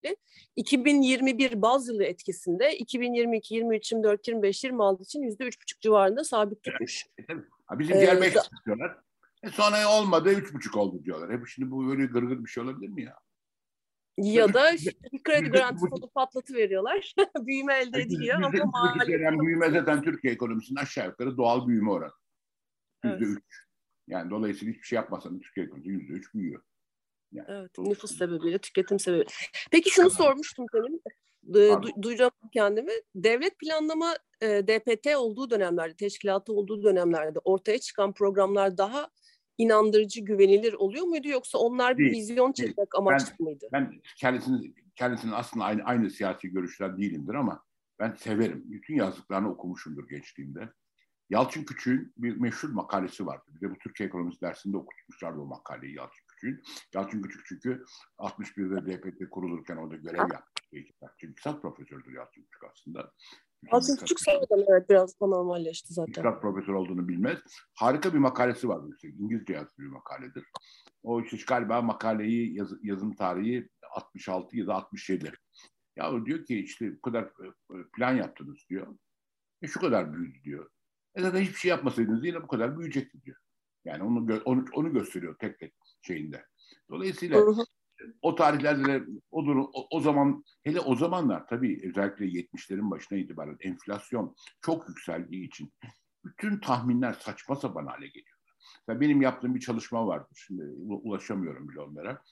2021 0.56 1.62
baz 1.62 1.88
yılı 1.88 2.04
etkisinde 2.04 2.78
2022, 2.78 3.56
23, 3.56 3.92
24, 3.92 4.28
25, 4.28 4.64
26 4.64 5.04
için 5.04 5.22
yüzde 5.22 5.44
üç 5.44 5.62
buçuk 5.62 5.82
civarında 5.82 6.24
sabit 6.24 6.64
tutmuş. 6.64 7.06
Evet, 7.30 7.44
Bizim 7.72 8.00
diğer 8.00 8.18
ee, 8.18 8.22
beş 8.22 8.34
diyorlar. 8.66 8.98
E 9.44 9.50
sonra 9.50 10.00
olmadı 10.00 10.30
üç 10.30 10.54
buçuk 10.54 10.78
oldu 10.78 11.04
diyorlar. 11.04 11.32
Hep 11.32 11.48
şimdi 11.48 11.72
bu 11.72 11.88
böyle 11.88 12.06
gırgır 12.06 12.44
bir 12.44 12.50
şey 12.50 12.64
olabilir 12.64 12.90
mi 12.90 13.04
ya? 13.04 13.16
Ya 14.18 14.54
da 14.54 14.72
kredi 15.24 15.50
garanti 15.50 15.90
fonu 15.90 16.10
patlatı 16.10 16.54
veriyorlar. 16.54 17.16
büyüme 17.40 17.74
elde 17.74 18.02
ediliyor 18.02 18.42
ama 18.42 18.66
maliyet. 18.66 19.40
büyüme 19.40 19.72
zaten 19.72 20.02
Türkiye 20.02 20.34
ekonomisinin 20.34 20.80
aşağı 20.80 21.08
yukarı 21.08 21.38
doğal 21.38 21.68
büyüme 21.68 21.92
oranı. 21.92 22.12
Yüzde 23.04 23.24
üç. 23.24 23.44
Yani 24.08 24.30
dolayısıyla 24.30 24.74
hiçbir 24.74 24.88
şey 24.88 24.96
yapmasan 24.96 25.40
Türkiye 25.40 25.66
ekonomisi 25.66 25.90
yüzde 25.90 26.14
üç 26.14 26.34
büyüyor. 26.34 26.64
Yani, 27.32 27.48
evet, 27.50 27.78
nüfus 27.78 28.18
sebebiyle, 28.18 28.58
tüketim 28.58 29.00
sebebiyle. 29.00 29.30
Peki 29.72 29.90
şunu 29.90 30.10
sormuştum 30.10 30.66
senin, 30.72 31.02
du- 31.44 32.02
duyacağım 32.02 32.32
kendimi. 32.54 32.92
Devlet 33.16 33.60
planlama 33.60 34.16
e, 34.42 34.48
DPT 34.48 35.16
olduğu 35.16 35.50
dönemlerde, 35.50 35.96
teşkilatı 35.96 36.54
olduğu 36.54 36.84
dönemlerde 36.84 37.40
ortaya 37.40 37.80
çıkan 37.80 38.14
programlar 38.14 38.78
daha 38.78 39.10
inandırıcı, 39.58 40.22
güvenilir 40.22 40.74
oluyor 40.74 41.06
muydu 41.06 41.28
yoksa 41.28 41.58
onlar 41.58 41.98
bir 41.98 42.04
değil, 42.04 42.12
vizyon 42.12 42.52
çekmek 42.52 42.96
amaçlı 42.96 43.34
ben, 43.40 43.46
mıydı? 43.46 43.68
Ben 43.72 44.02
kendisini, 44.18 44.74
kendisinin 44.96 45.32
aslında 45.32 45.66
aynı, 45.66 45.84
aynı 45.84 46.10
siyasi 46.10 46.50
görüşler 46.50 46.98
değilimdir 46.98 47.34
ama 47.34 47.64
ben 48.00 48.14
severim. 48.14 48.64
Bütün 48.66 48.96
yazdıklarını 48.96 49.52
okumuşumdur 49.52 50.10
gençliğimde. 50.10 50.70
Yalçın 51.30 51.64
Küçük'ün 51.64 52.14
bir 52.18 52.38
meşhur 52.38 52.70
makalesi 52.70 53.26
vardı. 53.26 53.44
Bir 53.48 53.62
de 53.62 53.72
bu 53.72 53.78
Türkiye 53.78 54.08
ekonomisi 54.10 54.42
dersinde 54.42 54.78
okutmuşlardı 54.78 55.40
o 55.40 55.46
makaleyi 55.46 55.96
Yalçın 55.96 56.26
Küçük'ün. 56.28 56.64
Yalçın 56.94 57.22
Küçük 57.22 57.46
çünkü 57.46 57.86
61'de 58.18 58.86
DPT 58.86 59.30
kurulurken 59.30 59.78
orada 59.78 59.96
görev 59.96 60.18
yaptı. 60.18 60.64
İktisat 61.22 61.62
profesördür 61.62 62.14
Yalçın 62.14 62.42
Küçük 62.42 62.64
aslında. 62.72 63.14
Küçük 64.00 64.20
sonradan 64.20 64.66
evet 64.70 64.90
biraz 64.90 65.22
normalleşti 65.22 65.94
zaten. 65.94 66.12
İktisat 66.12 66.42
profesör 66.42 66.74
olduğunu 66.74 67.08
bilmez. 67.08 67.40
Harika 67.74 68.14
bir 68.14 68.20
makalesi 68.20 68.70
var. 68.70 68.82
Işte, 68.96 69.08
İngilizce 69.08 69.54
yazdığı 69.54 69.82
bir 69.82 69.88
makaledir. 69.88 70.46
O 71.04 71.22
işte 71.22 71.38
galiba 71.48 71.82
makaleyi 71.82 72.58
yaz, 72.58 72.72
yazım 72.84 73.16
tarihi 73.16 73.70
66 73.92 74.58
ya 74.58 74.68
da 74.68 74.76
67. 74.76 75.32
Ya 75.96 76.26
diyor 76.26 76.46
ki 76.46 76.60
işte 76.60 76.98
bu 76.98 77.02
kadar 77.02 77.24
e, 77.24 77.48
e, 77.48 77.84
plan 77.96 78.14
yaptınız 78.14 78.58
diyor. 78.70 78.98
E 79.62 79.68
şu 79.68 79.80
kadar 79.80 80.14
büyüdü 80.14 80.44
diyor. 80.44 80.70
E 81.16 81.22
zaten 81.22 81.42
hiçbir 81.42 81.56
şey 81.60 81.70
yapmasaydınız 81.70 82.26
yine 82.26 82.44
bu 82.44 82.48
kadar 82.48 82.78
büyüyecekti 82.78 83.22
diyor. 83.22 83.38
Yani 83.86 84.04
onu, 84.04 84.42
onu, 84.46 84.66
onu 84.74 84.94
gösteriyor 84.94 85.36
tek 85.40 85.60
tek 85.60 85.74
şeyinde. 86.02 86.46
Dolayısıyla. 86.90 87.38
O 88.22 88.36
tarihlerde 88.36 88.86
de 88.86 89.06
o, 89.32 89.46
durum, 89.46 89.70
o, 89.74 89.88
o 89.92 90.00
zaman 90.00 90.44
hele 90.64 90.80
o 90.80 90.96
zamanlar 90.96 91.48
tabii 91.48 91.82
özellikle 91.90 92.26
70'lerin 92.26 92.92
başına 92.92 93.18
itibaren 93.18 93.58
enflasyon 93.60 94.36
çok 94.62 94.90
yükseldiği 94.90 95.48
için 95.48 95.74
bütün 96.26 96.60
tahminler 96.60 97.14
saçma 97.14 97.56
sapan 97.56 97.86
hale 97.86 98.08
geliyor. 98.08 98.38
Mesela 98.88 99.02
benim 99.02 99.22
yaptığım 99.22 99.56
bir 99.56 99.60
çalışma 99.60 100.08
vardı. 100.08 100.28
Şimdi 100.36 100.64
ulaşamıyorum 100.88 101.70
bile 101.70 101.82
onlara. 101.82 102.24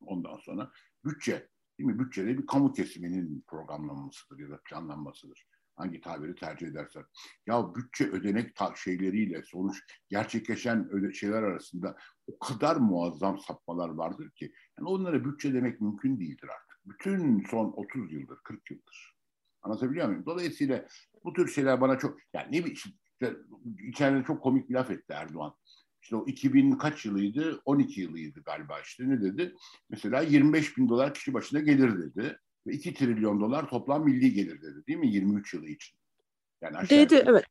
Ondan 0.00 0.36
sonra 0.36 0.70
bütçe, 1.04 1.48
değil 1.78 1.90
mi? 1.90 1.98
Bütçede 1.98 2.38
bir 2.38 2.46
kamu 2.46 2.72
kesiminin 2.72 3.44
programlanmasıdır 3.46 4.38
ya 4.38 4.50
da 4.50 4.60
planlanmasıdır. 4.64 5.46
Hangi 5.80 6.00
tabiri 6.00 6.34
tercih 6.34 6.66
edersen. 6.66 7.04
Ya 7.46 7.74
bütçe 7.74 8.10
ödenek 8.10 8.56
şeyleriyle 8.76 9.42
sonuç 9.42 9.76
gerçekleşen 10.08 11.10
şeyler 11.12 11.42
arasında 11.42 11.96
o 12.26 12.38
kadar 12.38 12.76
muazzam 12.76 13.38
sapmalar 13.38 13.88
vardır 13.88 14.30
ki 14.30 14.52
yani 14.78 14.88
onlara 14.88 15.24
bütçe 15.24 15.54
demek 15.54 15.80
mümkün 15.80 16.20
değildir 16.20 16.48
artık. 16.48 16.78
Bütün 16.84 17.44
son 17.50 17.72
30 17.76 18.12
yıldır, 18.12 18.38
40 18.44 18.70
yıldır. 18.70 19.16
Anlatabiliyor 19.62 20.08
muyum? 20.08 20.26
Dolayısıyla 20.26 20.86
bu 21.24 21.32
tür 21.32 21.48
şeyler 21.48 21.80
bana 21.80 21.98
çok 21.98 22.18
yani 22.34 22.46
ne 22.52 22.64
bir 22.64 22.72
işte, 22.72 23.36
içeride 23.88 24.24
çok 24.24 24.42
komik 24.42 24.68
bir 24.68 24.74
laf 24.74 24.90
etti 24.90 25.12
Erdoğan. 25.12 25.54
İşte 26.02 26.16
o 26.16 26.26
2000 26.26 26.72
kaç 26.72 27.06
yılıydı? 27.06 27.60
12 27.64 28.00
yılıydı 28.00 28.42
galiba 28.42 28.80
işte 28.80 29.08
ne 29.08 29.22
dedi? 29.22 29.54
Mesela 29.90 30.22
25 30.22 30.76
bin 30.76 30.88
dolar 30.88 31.14
kişi 31.14 31.34
başına 31.34 31.60
gelir 31.60 31.98
dedi. 31.98 32.38
Ve 32.66 32.72
2 32.72 32.94
trilyon 32.94 33.40
dolar 33.40 33.68
toplam 33.68 34.04
milli 34.04 34.32
gelir 34.32 34.62
dedi 34.62 34.86
değil 34.86 34.98
mi 34.98 35.08
23 35.08 35.54
yılı 35.54 35.66
için? 35.66 35.96
Yani 36.62 36.88
dedi 36.90 37.24
evet. 37.26 37.44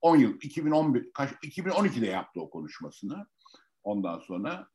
10 0.00 0.16
yıl 0.16 0.34
2011 0.34 1.10
kaç 1.14 1.30
2012'de 1.32 2.06
yaptı 2.06 2.40
o 2.40 2.50
konuşmasını. 2.50 3.26
Ondan 3.82 4.18
sonra 4.18 4.68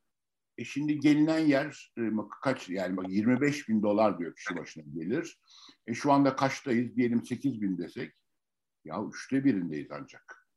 e 0.57 0.65
şimdi 0.65 0.99
gelinen 0.99 1.39
yer 1.39 1.91
e, 1.97 2.01
kaç 2.41 2.69
yani 2.69 2.97
bak 2.97 3.09
25 3.09 3.69
bin 3.69 3.83
dolar 3.83 4.19
diyor 4.19 4.35
kişi 4.35 4.57
başına 4.57 4.83
gelir. 4.93 5.39
E 5.87 5.93
şu 5.93 6.11
anda 6.11 6.35
kaçtayız 6.35 6.95
diyelim 6.95 7.25
8 7.25 7.61
bin 7.61 7.77
desek. 7.77 8.13
Ya 8.85 9.03
üçte 9.13 9.45
birindeyiz 9.45 9.87
ancak. 9.91 10.47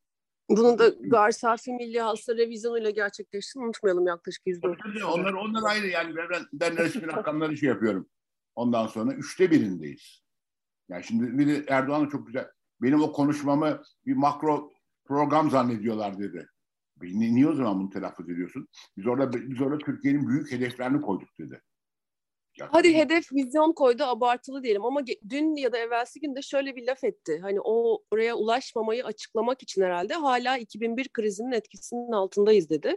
Bunun 0.51 0.79
da 0.79 0.89
gar 0.89 1.31
safi 1.31 1.73
milli 1.73 2.01
hasta 2.01 2.37
revizyonuyla 2.37 2.91
gerçekleştiğini 2.91 3.67
unutmayalım 3.67 4.07
yaklaşık 4.07 4.47
yüzde 4.47 4.69
Onlar, 5.05 5.33
onlar 5.33 5.71
ayrı 5.71 5.87
yani 5.87 6.17
ben, 6.17 6.47
ben 6.53 6.77
resmi 6.77 7.07
rakamları 7.07 7.57
şey 7.57 7.69
yapıyorum. 7.69 8.09
Ondan 8.55 8.87
sonra 8.87 9.13
üçte 9.13 9.51
birindeyiz. 9.51 10.23
Yani 10.89 11.05
şimdi 11.05 11.39
bir 11.39 11.47
de 11.47 11.65
Erdoğan 11.69 12.09
çok 12.09 12.27
güzel. 12.27 12.47
Benim 12.83 13.03
o 13.03 13.13
konuşmamı 13.13 13.83
bir 14.07 14.15
makro 14.15 14.73
program 15.05 15.51
zannediyorlar 15.51 16.19
dedi. 16.19 16.49
Niye 17.03 17.49
o 17.49 17.55
zaman 17.55 17.81
bunu 17.81 17.91
telaffuz 17.91 18.31
ediyorsun? 18.31 18.69
Biz 18.97 19.07
orada 19.07 19.33
biz 19.33 19.61
orada 19.61 19.79
Türkiye'nin 19.79 20.29
büyük 20.29 20.53
hedeflerini 20.53 21.01
koyduk 21.01 21.29
dedi. 21.39 21.63
Hadi 22.61 22.97
hedef 22.97 23.33
vizyon 23.33 23.73
koydu 23.73 24.05
abartılı 24.05 24.63
diyelim 24.63 24.85
ama 24.85 25.01
dün 25.29 25.57
ya 25.57 25.73
da 25.73 25.79
evvelsi 25.79 26.21
günde 26.21 26.43
şöyle 26.43 26.77
bir 26.77 26.87
laf 26.87 27.05
etti. 27.05 27.39
Hani 27.43 27.61
o 27.65 28.03
oraya 28.11 28.35
ulaşmamayı 28.35 29.05
açıklamak 29.05 29.63
için 29.63 29.83
herhalde 29.83 30.15
hala 30.15 30.59
2001 30.59 31.09
krizinin 31.09 31.53
etkisinin 31.53 32.13
altındayız 32.13 32.71
dedi. 32.71 32.97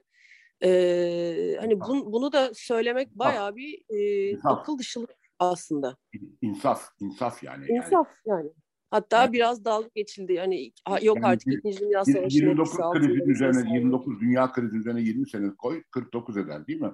Ee, 0.64 1.58
hani 1.60 1.80
bun, 1.80 2.14
bunu 2.14 2.32
da 2.32 2.52
söylemek 2.54 3.12
bayağı 3.16 3.56
bir 3.56 3.84
e, 3.90 4.38
akıl 4.44 4.78
dışılık 4.78 5.21
aslında. 5.50 5.98
İnsaf, 6.42 6.88
insaf 7.00 7.44
yani. 7.44 7.66
İnsaf 7.66 8.08
yani. 8.26 8.38
yani. 8.38 8.52
Hatta 8.92 9.22
yani, 9.22 9.34
biraz 9.34 9.66
dalga 9.66 9.90
geçildi. 9.96 10.34
Yani 10.34 10.72
yok 11.02 11.18
yani, 11.18 11.26
artık 11.26 11.54
İkinci 11.54 11.80
Dünya 11.80 12.06
Savaşı'nın 12.06 12.30
29 12.30 12.78
krizin 12.94 13.30
üzerine 13.30 13.74
29 13.74 14.22
dünya 14.22 14.52
krizi 14.52 14.78
üzerine 14.78 15.02
20 15.02 15.30
sene 15.30 15.56
koy 15.56 15.84
49 15.92 16.38
eder 16.38 16.68
değil 16.68 16.82
mi? 16.82 16.92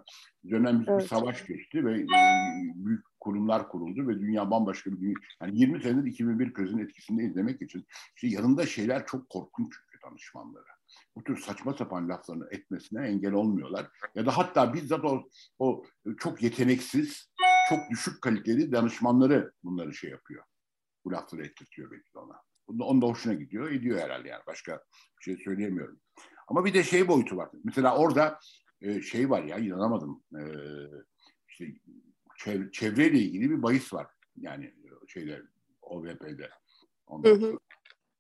Dönem 0.50 0.86
evet. 0.88 1.00
bir 1.00 1.08
savaş 1.08 1.46
geçti 1.46 1.86
ve 1.86 2.00
e, 2.00 2.06
büyük 2.76 3.06
kurumlar 3.20 3.70
kuruldu 3.70 4.08
ve 4.08 4.20
dünya 4.20 4.52
bambaşka 4.52 4.92
bir 4.92 5.00
dünya. 5.00 5.14
Yani 5.42 5.60
20 5.60 5.82
senedir 5.82 6.08
2001 6.08 6.54
krizin 6.54 6.78
etkisinde 6.78 7.24
izlemek 7.24 7.62
için 7.62 7.86
işte 8.16 8.28
yanında 8.28 8.66
şeyler 8.66 9.06
çok 9.06 9.30
korkunç 9.30 9.74
çünkü 9.74 10.04
danışmanları. 10.06 10.78
Bu 11.16 11.24
tür 11.24 11.38
saçma 11.38 11.74
sapan 11.74 12.10
laflarını 12.10 12.48
etmesine 12.52 13.08
engel 13.08 13.34
olmuyorlar. 13.34 13.88
Ya 14.16 14.26
da 14.26 14.38
hatta 14.38 14.74
bizzat 14.74 15.06
o, 15.06 15.24
o 15.60 15.84
çok 16.18 16.44
yeteneksiz, 16.44 17.30
çok 17.70 17.90
düşük 17.90 18.22
kaliteli 18.22 18.72
danışmanları 18.72 19.52
bunları 19.64 19.94
şey 19.94 20.10
yapıyor 20.10 20.44
bu 21.08 21.12
lafları 21.12 21.46
ettirtiyor 21.46 21.92
belki 21.92 22.14
de 22.14 22.20
ona. 22.20 22.42
Onun 22.68 23.02
da 23.02 23.06
hoşuna 23.06 23.34
gidiyor. 23.34 23.72
Ediyor 23.72 24.00
herhalde 24.00 24.28
yani. 24.28 24.44
Başka 24.48 24.84
bir 25.20 25.24
şey 25.24 25.38
söyleyemiyorum. 25.38 26.00
Ama 26.48 26.66
bir 26.66 26.74
de 26.74 26.84
şey 26.84 27.08
boyutu 27.08 27.38
var. 27.38 27.50
Mesela 27.64 27.98
orada 27.98 28.40
e, 28.82 29.02
şey 29.02 29.30
var 29.30 29.44
ya 29.44 29.58
inanamadım. 29.58 30.24
E, 30.36 30.44
işte 31.50 31.66
çev- 32.40 32.72
çevreyle 32.72 33.20
ilgili 33.20 33.50
bir 33.50 33.64
bahis 33.64 33.94
var. 33.94 34.08
Yani 34.38 34.74
şeyde 35.08 35.42
OVP'de. 35.82 36.50
Ondan 37.06 37.30
hı 37.30 37.46
hı. 37.46 37.60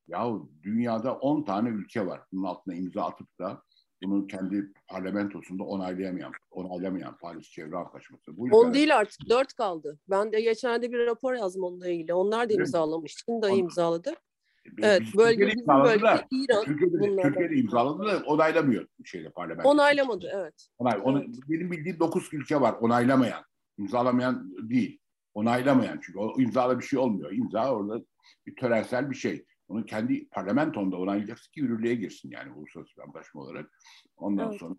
Yahu 0.07 0.51
dünyada 0.63 1.15
10 1.15 1.43
tane 1.43 1.69
ülke 1.69 2.05
var. 2.05 2.21
Bunun 2.31 2.43
altına 2.43 2.75
imza 2.75 3.05
atıp 3.05 3.39
da 3.39 3.63
bunu 4.03 4.27
kendi 4.27 4.73
parlamentosunda 4.87 5.63
onaylayamayan, 5.63 6.31
onaylamayan 6.51 7.17
Paris 7.17 7.49
Çevre 7.49 7.75
Antlaşması. 7.75 8.37
Bu 8.37 8.43
10 8.51 8.73
değil 8.73 8.97
artık, 8.97 9.29
4 9.29 9.53
kaldı. 9.53 9.99
Ben 10.09 10.31
de 10.31 10.41
geçenlerde 10.41 10.91
bir 10.91 11.05
rapor 11.05 11.33
yazdım 11.33 11.63
onunla 11.63 11.87
ilgili. 11.87 12.13
Onlar 12.13 12.49
da 12.49 12.53
imzalamış. 12.53 13.15
Çin 13.15 13.41
de 13.41 13.49
imzaladı. 13.49 14.13
Evet, 14.81 15.01
bölge 15.17 15.47
bizim 15.47 15.67
bölge 15.67 16.25
İran. 16.31 16.63
Türkiye'de, 16.63 17.21
Türkiye'de 17.21 17.55
imzaladı 17.55 18.07
da 18.07 18.23
onaylamıyor 18.25 18.87
şeyde 19.05 19.29
parlamento. 19.29 19.69
Onaylamadı, 19.69 20.31
evet. 20.33 20.67
Onay, 20.77 20.99
onu, 21.03 21.23
evet. 21.23 21.35
Benim 21.49 21.71
bildiğim 21.71 21.99
9 21.99 22.33
ülke 22.33 22.61
var 22.61 22.73
onaylamayan. 22.73 23.43
imzalamayan 23.77 24.53
değil. 24.69 24.99
Onaylamayan 25.33 25.99
çünkü 26.01 26.19
o 26.19 26.41
imzala 26.41 26.79
bir 26.79 26.83
şey 26.83 26.99
olmuyor. 26.99 27.31
İmza 27.31 27.73
orada 27.73 28.05
bir 28.45 28.55
törensel 28.55 29.09
bir 29.09 29.15
şey. 29.15 29.45
Onu 29.67 29.85
kendi 29.85 30.29
parlamentonda 30.29 30.97
onaylayacaksın 30.97 31.51
ki 31.51 31.59
yürürlüğe 31.59 31.95
girsin 31.95 32.31
yani 32.31 32.51
uluslararası 32.51 32.97
bir 32.97 33.01
antlaşma 33.01 33.41
olarak. 33.41 33.79
Ondan 34.17 34.49
evet. 34.49 34.59
sonra 34.59 34.75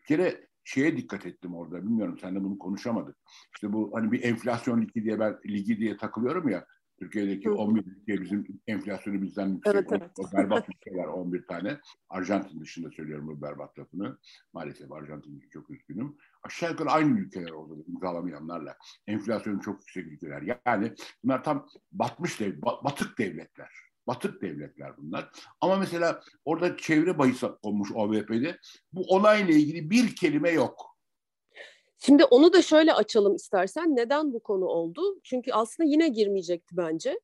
bir 0.00 0.04
kere 0.08 0.46
şeye 0.64 0.96
dikkat 0.96 1.26
ettim 1.26 1.54
orada. 1.54 1.82
Bilmiyorum 1.82 2.18
seninle 2.20 2.44
bunu 2.44 2.58
konuşamadık. 2.58 3.16
İşte 3.54 3.72
bu 3.72 3.90
hani 3.94 4.12
bir 4.12 4.22
enflasyon 4.22 4.82
ligi 4.82 5.04
diye 5.04 5.20
ben 5.20 5.38
ligi 5.46 5.78
diye 5.78 5.96
takılıyorum 5.96 6.48
ya. 6.48 6.66
Türkiye'deki 6.98 7.48
Hı. 7.48 7.54
11 7.54 7.84
ülke 7.86 8.22
bizim 8.22 8.46
enflasyonu 8.66 9.22
bizden 9.22 9.48
yüksek. 9.48 9.74
Evet, 9.74 9.88
evet. 9.90 10.10
O 10.18 10.36
berbat 10.36 10.68
ülkeler 10.68 11.04
11 11.04 11.46
tane. 11.46 11.80
Arjantin 12.08 12.60
dışında 12.60 12.90
söylüyorum 12.90 13.26
bu 13.28 13.42
berbat 13.42 13.78
lafını. 13.78 14.18
Maalesef 14.52 14.92
Arjantin 14.92 15.48
çok 15.52 15.70
üzgünüm. 15.70 16.16
Aşağı 16.42 16.70
yukarı 16.70 16.90
aynı 16.90 17.20
ülkeler 17.20 17.50
orada 17.50 17.74
imzalamayanlarla. 17.86 18.76
Enflasyonu 19.06 19.60
çok 19.60 19.80
yüksek 19.80 20.06
ülkeler. 20.06 20.60
Yani 20.66 20.94
bunlar 21.24 21.44
tam 21.44 21.66
batmış 21.92 22.40
dev, 22.40 22.62
batık 22.62 23.18
devletler. 23.18 23.91
Batık 24.06 24.42
devletler 24.42 24.96
bunlar. 24.96 25.30
Ama 25.60 25.76
mesela 25.76 26.20
orada 26.44 26.76
çevre 26.76 27.18
bahis 27.18 27.42
olmuş 27.62 27.92
OVP'de. 27.94 28.58
Bu 28.92 29.02
olayla 29.08 29.54
ilgili 29.54 29.90
bir 29.90 30.16
kelime 30.16 30.50
yok. 30.50 30.92
Şimdi 31.98 32.24
onu 32.24 32.52
da 32.52 32.62
şöyle 32.62 32.92
açalım 32.92 33.34
istersen. 33.34 33.96
Neden 33.96 34.32
bu 34.32 34.40
konu 34.40 34.64
oldu? 34.64 35.20
Çünkü 35.22 35.52
aslında 35.52 35.88
yine 35.88 36.08
girmeyecekti 36.08 36.76
bence. 36.76 37.20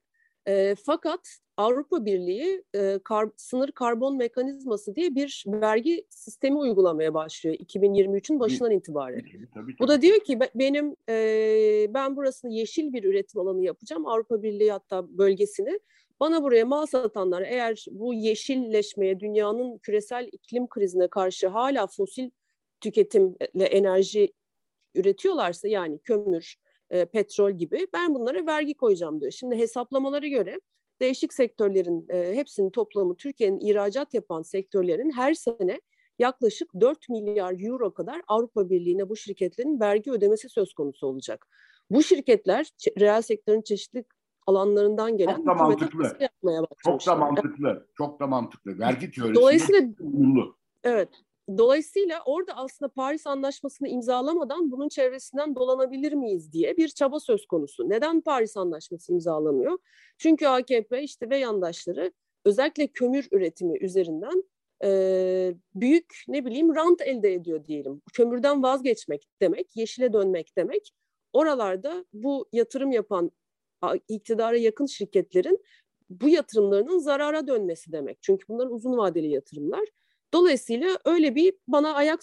E, 0.48 0.74
fakat 0.84 1.20
Avrupa 1.56 2.04
Birliği 2.04 2.64
e, 2.74 2.98
kar, 3.04 3.28
sınır 3.36 3.72
karbon 3.72 4.16
mekanizması 4.16 4.94
diye 4.94 5.14
bir 5.14 5.44
vergi 5.46 6.06
sistemi 6.10 6.58
uygulamaya 6.58 7.14
başlıyor 7.14 7.56
2023'ün 7.56 8.40
başından 8.40 8.70
itibaren. 8.70 9.20
Tabii, 9.20 9.48
tabii. 9.54 9.78
Bu 9.78 9.88
da 9.88 10.02
diyor 10.02 10.20
ki 10.20 10.38
benim 10.54 10.96
e, 11.08 11.14
ben 11.94 12.16
burasını 12.16 12.52
yeşil 12.52 12.92
bir 12.92 13.04
üretim 13.04 13.40
alanı 13.40 13.64
yapacağım. 13.64 14.06
Avrupa 14.06 14.42
Birliği 14.42 14.72
hatta 14.72 15.18
bölgesini 15.18 15.80
bana 16.20 16.42
buraya 16.42 16.64
mal 16.64 16.86
satanlar 16.86 17.42
eğer 17.42 17.84
bu 17.90 18.14
yeşilleşmeye, 18.14 19.20
dünyanın 19.20 19.78
küresel 19.78 20.28
iklim 20.32 20.68
krizine 20.68 21.08
karşı 21.08 21.48
hala 21.48 21.86
fosil 21.86 22.30
tüketimle 22.80 23.64
enerji 23.64 24.32
üretiyorlarsa 24.94 25.68
yani 25.68 25.98
kömür, 25.98 26.56
e, 26.90 27.04
petrol 27.04 27.52
gibi 27.52 27.86
ben 27.92 28.14
bunlara 28.14 28.46
vergi 28.46 28.74
koyacağım 28.74 29.20
diyor. 29.20 29.32
Şimdi 29.32 29.56
hesaplamalara 29.56 30.26
göre 30.26 30.60
değişik 31.00 31.34
sektörlerin 31.34 32.06
e, 32.08 32.36
hepsinin 32.36 32.70
toplamı 32.70 33.16
Türkiye'nin 33.16 33.60
ihracat 33.60 34.14
yapan 34.14 34.42
sektörlerin 34.42 35.10
her 35.10 35.34
sene 35.34 35.80
yaklaşık 36.18 36.68
4 36.80 37.08
milyar 37.08 37.54
euro 37.60 37.94
kadar 37.94 38.22
Avrupa 38.28 38.70
Birliği'ne 38.70 39.08
bu 39.08 39.16
şirketlerin 39.16 39.80
vergi 39.80 40.10
ödemesi 40.10 40.48
söz 40.48 40.74
konusu 40.74 41.06
olacak. 41.06 41.46
Bu 41.90 42.02
şirketler 42.02 42.70
reel 43.00 43.22
sektörün 43.22 43.62
çeşitli 43.62 44.04
alanlarından 44.48 45.16
gelen 45.16 45.36
çok 45.36 45.46
da 45.46 45.54
mantıklı. 45.54 46.16
yapmaya 46.20 46.62
Çok 46.78 47.06
da 47.06 47.14
mantıklı. 47.14 47.86
Çok 47.98 48.20
da 48.20 48.26
mantıklı. 48.26 48.78
Vergi 48.78 49.10
teorisi 49.10 49.34
Dolayısıyla 49.34 49.80
uyumlu. 50.00 50.56
Evet. 50.84 51.08
Dolayısıyla 51.58 52.22
orada 52.26 52.56
aslında 52.56 52.92
Paris 52.92 53.26
Anlaşması'nı 53.26 53.88
imzalamadan 53.88 54.70
bunun 54.70 54.88
çevresinden 54.88 55.54
dolanabilir 55.54 56.12
miyiz 56.12 56.52
diye 56.52 56.76
bir 56.76 56.88
çaba 56.88 57.20
söz 57.20 57.46
konusu. 57.46 57.88
Neden 57.88 58.20
Paris 58.20 58.56
Anlaşması 58.56 59.12
imzalanıyor? 59.12 59.78
Çünkü 60.18 60.46
AKP 60.46 61.02
işte 61.02 61.30
ve 61.30 61.38
yandaşları 61.38 62.12
özellikle 62.44 62.86
kömür 62.86 63.28
üretimi 63.32 63.78
üzerinden 63.78 64.44
e, 64.84 65.54
büyük 65.74 66.24
ne 66.28 66.44
bileyim 66.44 66.74
rant 66.74 67.00
elde 67.00 67.34
ediyor 67.34 67.64
diyelim. 67.64 68.02
Kömürden 68.12 68.62
vazgeçmek 68.62 69.28
demek, 69.42 69.76
yeşile 69.76 70.12
dönmek 70.12 70.56
demek. 70.56 70.92
Oralarda 71.32 72.04
bu 72.12 72.48
yatırım 72.52 72.92
yapan 72.92 73.30
iktidara 74.08 74.56
yakın 74.56 74.86
şirketlerin 74.86 75.64
bu 76.10 76.28
yatırımlarının 76.28 76.98
zarara 76.98 77.46
dönmesi 77.46 77.92
demek. 77.92 78.18
Çünkü 78.22 78.48
bunlar 78.48 78.66
uzun 78.66 78.96
vadeli 78.96 79.28
yatırımlar. 79.28 79.88
Dolayısıyla 80.32 80.98
öyle 81.04 81.34
bir 81.34 81.54
bana 81.68 81.94
ayak 81.94 82.20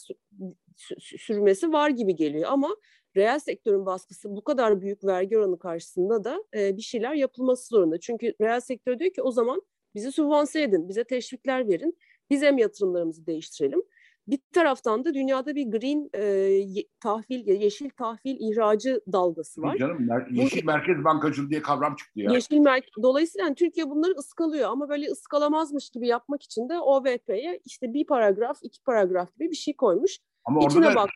sürmesi 1.00 1.74
var 1.74 1.90
gibi 1.90 2.16
geliyor 2.16 2.50
ama 2.52 2.76
reel 3.16 3.40
sektörün 3.40 3.86
baskısı 3.86 4.36
bu 4.36 4.44
kadar 4.44 4.82
büyük 4.82 5.04
vergi 5.04 5.38
oranı 5.38 5.60
karşısında 5.60 6.24
da 6.24 6.44
e, 6.56 6.78
bir 6.78 6.82
şeyler 6.82 7.14
yapılması 7.14 7.68
zorunda. 7.68 8.00
Çünkü 8.00 8.34
reel 8.42 8.60
sektör 8.60 9.00
diyor 9.00 9.14
ki 9.14 9.22
o 9.22 9.32
zaman 9.32 9.62
bizi 9.96 10.12
sübvanse 10.12 10.62
edin, 10.62 10.90
bize 10.90 11.04
teşvikler 11.04 11.68
verin, 11.68 11.98
biz 12.30 12.42
hem 12.42 12.58
yatırımlarımızı 12.58 13.26
değiştirelim. 13.26 13.84
Bir 14.28 14.40
taraftan 14.54 15.06
da 15.06 15.14
dünyada 15.14 15.56
bir 15.56 15.72
green 15.72 16.10
e, 16.16 16.84
tahvil, 17.00 17.48
yeşil 17.48 17.90
tahvil 17.90 18.38
ihracı 18.40 19.02
dalgası 19.12 19.62
var. 19.62 19.78
Canım, 19.78 20.10
yeşil 20.32 20.62
Bu, 20.62 20.66
merkez 20.66 21.04
bankacılığı 21.04 21.50
diye 21.50 21.62
kavram 21.62 21.96
çıktı 21.96 22.20
ya. 22.20 22.32
Yeşil 22.32 22.58
merkez, 22.58 23.04
dolayısıyla 23.04 23.46
yani 23.46 23.56
Türkiye 23.56 23.90
bunları 23.90 24.12
ıskalıyor 24.12 24.70
ama 24.70 24.90
böyle 24.90 25.08
ıskalamazmış 25.08 25.90
gibi 25.90 26.08
yapmak 26.08 26.44
için 26.44 26.70
de 26.70 26.80
OVP'ye 26.80 27.62
işte 27.66 27.94
bir 27.94 28.06
paragraf, 28.06 28.58
iki 28.62 28.84
paragraf 28.84 29.36
gibi 29.36 29.52
bir 29.52 29.56
şey 29.56 29.76
koymuş. 29.76 30.20
Ama 30.46 30.60
orada 30.60 30.70
İçine 30.70 30.96
da, 30.96 31.08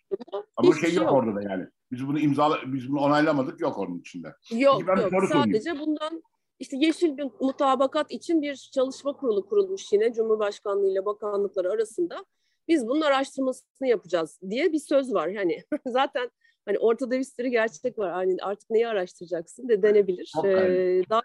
ama 0.56 0.74
şey, 0.74 0.82
şey 0.82 0.94
yok, 0.94 1.06
yok 1.06 1.14
orada 1.14 1.36
da 1.36 1.42
yani. 1.42 1.66
Biz 1.92 2.08
bunu 2.08 2.20
imzala, 2.20 2.58
biz 2.66 2.90
bunu 2.90 3.00
onaylamadık 3.00 3.62
yok 3.62 3.78
onun 3.78 4.00
içinde. 4.00 4.36
Yok 4.52 4.88
yok 4.88 5.00
sadece 5.34 5.70
sorayım. 5.70 5.86
bundan 5.86 6.24
işte 6.60 6.78
yeşil 6.78 7.18
bir 7.18 7.28
mutabakat 7.42 8.12
için 8.12 8.42
bir 8.42 8.70
çalışma 8.74 9.14
kurulu 9.14 9.46
kurulmuş 9.46 9.94
yine 9.94 10.14
Cumhurbaşkanlığı 10.14 10.92
ile 10.92 11.06
bakanlıklar 11.06 11.66
arasında. 11.66 12.26
Biz 12.70 12.88
bunun 12.88 13.02
araştırmasını 13.02 13.88
yapacağız 13.88 14.40
diye 14.50 14.74
bir 14.74 14.80
söz 14.80 15.14
var. 15.14 15.28
Yani 15.28 15.64
zaten 15.88 16.30
hani 16.66 16.80
ortada 16.80 17.20
bir 17.20 17.24
sürü 17.24 17.48
gerçek 17.48 17.98
var. 17.98 18.12
Hani 18.12 18.38
artık 18.42 18.70
neyi 18.70 18.88
araştıracaksın 18.88 19.70
de 19.70 19.82
denebilir. 19.82 20.32
Ee, 20.46 21.02
daha 21.10 21.22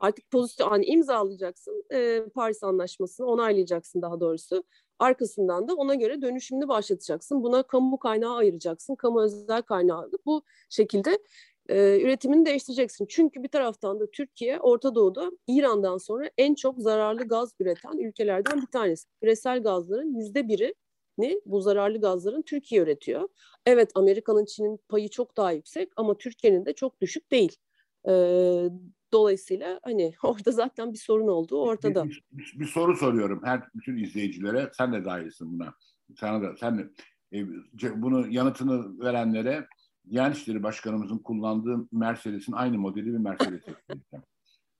artık 0.00 0.30
pozisyon 0.30 0.68
hani 0.68 0.84
imzalayacaksın 0.84 1.84
e, 1.92 2.22
Paris 2.34 2.64
Anlaşması'nı 2.64 3.26
onaylayacaksın 3.26 4.02
daha 4.02 4.20
doğrusu. 4.20 4.64
Arkasından 4.98 5.68
da 5.68 5.74
ona 5.74 5.94
göre 5.94 6.22
dönüşümünü 6.22 6.68
başlatacaksın. 6.68 7.42
Buna 7.42 7.62
kamu 7.62 7.98
kaynağı 7.98 8.36
ayıracaksın. 8.36 8.94
Kamu 8.94 9.22
özel 9.22 9.62
kaynağı 9.62 10.10
bu 10.26 10.42
şekilde 10.68 11.18
e, 11.68 12.00
üretimini 12.00 12.46
değiştireceksin. 12.46 13.06
Çünkü 13.08 13.42
bir 13.42 13.48
taraftan 13.48 14.00
da 14.00 14.10
Türkiye 14.10 14.60
Orta 14.60 14.94
Doğu'da 14.94 15.30
İran'dan 15.46 15.98
sonra 15.98 16.30
en 16.38 16.54
çok 16.54 16.78
zararlı 16.78 17.28
gaz 17.28 17.52
üreten 17.60 17.98
ülkelerden 17.98 18.62
bir 18.62 18.66
tanesi. 18.66 19.08
Küresel 19.20 19.62
gazların 19.62 20.18
yüzde 20.18 20.48
biri 20.48 20.74
ne 21.18 21.40
bu 21.46 21.60
zararlı 21.60 22.00
gazların 22.00 22.42
Türkiye 22.42 22.82
üretiyor. 22.82 23.28
Evet 23.66 23.90
Amerika'nın 23.94 24.44
Çin'in 24.44 24.80
payı 24.88 25.08
çok 25.08 25.36
daha 25.36 25.52
yüksek 25.52 25.92
ama 25.96 26.18
Türkiye'nin 26.18 26.66
de 26.66 26.72
çok 26.72 27.00
düşük 27.00 27.30
değil. 27.30 27.56
Ee, 28.08 28.68
dolayısıyla 29.12 29.80
hani 29.82 30.12
orada 30.22 30.50
zaten 30.50 30.92
bir 30.92 30.98
sorun 30.98 31.28
olduğu 31.28 31.62
ortada. 31.62 32.04
Bir, 32.04 32.24
bir, 32.32 32.54
bir 32.60 32.66
soru 32.66 32.96
soruyorum 32.96 33.40
her 33.44 33.60
bütün 33.74 33.96
izleyicilere. 33.96 34.70
Sen 34.72 34.92
de 34.92 35.04
dahilsin 35.04 35.52
buna. 35.52 35.74
Sana 36.16 36.42
da 36.42 36.56
sen 36.56 36.78
de 36.78 36.88
e, 37.32 37.46
bunu 38.02 38.28
yanıtını 38.28 39.00
verenlere 39.00 39.66
Diyanet 40.10 40.36
İşleri 40.36 40.62
Başkanımızın 40.62 41.18
kullandığı 41.18 41.88
Mercedes'in 41.92 42.52
aynı 42.52 42.78
modeli 42.78 43.06
bir 43.06 43.18
Mercedes. 43.18 43.62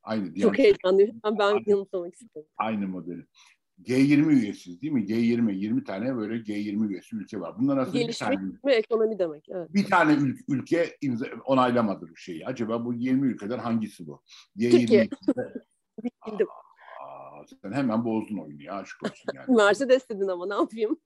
aynı. 0.02 0.35
Diyanet 0.35 0.42
Çok 0.42 0.59
heyecanlıyım. 0.59 1.21
Ben, 1.25 1.38
ben 1.38 1.62
yanıtlamak 1.66 2.14
istedim. 2.14 2.49
Aynı 2.56 2.88
modeli. 2.88 3.26
G20 3.83 4.26
üyesiz 4.33 4.83
değil 4.83 4.92
mi? 4.92 5.04
G20, 5.04 5.54
20 5.54 5.85
tane 5.85 6.16
böyle 6.16 6.35
G20 6.35 6.88
üyesi 6.88 7.16
ülke 7.16 7.40
var. 7.40 7.54
Bunlar 7.59 7.76
aslında 7.76 7.99
Gelişmiş 7.99 8.30
bir 8.30 8.37
tane, 8.62 8.75
ekonomi 8.75 9.18
demek. 9.18 9.49
Evet. 9.49 9.75
Bir 9.75 9.85
tane 9.85 10.12
ül- 10.12 10.45
ülke 10.49 10.97
imza, 11.00 11.26
onaylamadı 11.45 12.08
bu 12.10 12.17
şeyi. 12.17 12.47
Acaba 12.47 12.84
bu 12.84 12.95
20 12.95 13.26
ülkeden 13.26 13.58
hangisi 13.58 14.06
bu? 14.06 14.23
G20 14.56 14.71
Türkiye. 14.71 15.08
Sen 17.63 17.73
hemen 17.73 18.04
bozdun 18.04 18.39
oyunu 18.39 18.63
ya 18.63 18.75
aşk 18.75 19.02
olsun 19.02 19.30
yani. 19.35 19.56
Mercedes 19.56 20.09
dedin 20.09 20.28
ama 20.28 20.47
ne 20.47 20.54
yapayım? 20.54 20.97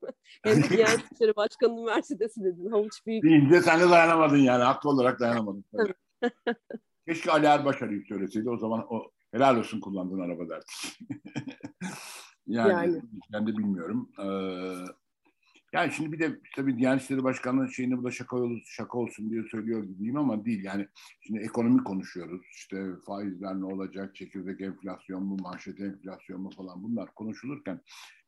Hem 0.43 0.63
Diyanet 0.63 1.13
İşleri 1.13 1.37
Başkanı'nın 1.37 1.85
Mercedes'i 1.85 2.45
dedin. 2.45 2.71
Havuç 2.71 3.07
büyük. 3.07 3.25
Deyince 3.25 3.61
sen 3.61 3.81
de 3.81 3.91
dayanamadın 3.91 4.37
yani. 4.37 4.63
Haklı 4.63 4.91
olarak 4.91 5.21
dayanamadın. 5.21 5.65
Keşke 7.09 7.31
Ali 7.31 7.47
Erbaşar'ı 7.47 8.03
söyleseydi. 8.09 8.51
O 8.51 8.57
zaman 8.57 8.87
o 8.91 9.11
helal 9.33 9.57
olsun 9.57 9.81
kullandığın 9.81 10.21
araba 10.21 10.49
derdik. 10.49 10.99
yani, 12.47 12.73
yani 12.73 13.03
ben 13.33 13.47
de 13.47 13.59
bilmiyorum. 13.59 14.11
Ee, 14.19 15.00
yani 15.73 15.93
şimdi 15.93 16.13
bir 16.13 16.19
de 16.19 16.41
tabii 16.57 16.79
Diyanet 16.79 17.03
İşleri 17.03 17.25
Başkanlığı'nın 17.25 17.67
şeyini 17.67 17.99
bu 17.99 18.05
da 18.05 18.11
şaka, 18.11 18.37
olsun, 18.37 18.63
şaka 18.67 18.99
olsun 18.99 19.31
diye 19.31 19.43
söylüyor 19.43 19.85
gibiyim 19.85 20.17
ama 20.17 20.45
değil. 20.45 20.65
Yani 20.65 20.89
şimdi 21.21 21.41
ekonomi 21.41 21.85
konuşuyoruz. 21.85 22.43
İşte 22.53 22.87
faizler 23.07 23.61
ne 23.61 23.65
olacak, 23.65 24.17
çekirdek 24.17 24.61
enflasyon 24.61 25.23
mu, 25.23 25.37
manşet 25.43 25.81
enflasyon 25.81 26.41
mu 26.41 26.51
falan 26.57 26.83
bunlar 26.83 27.15
konuşulurken 27.15 27.81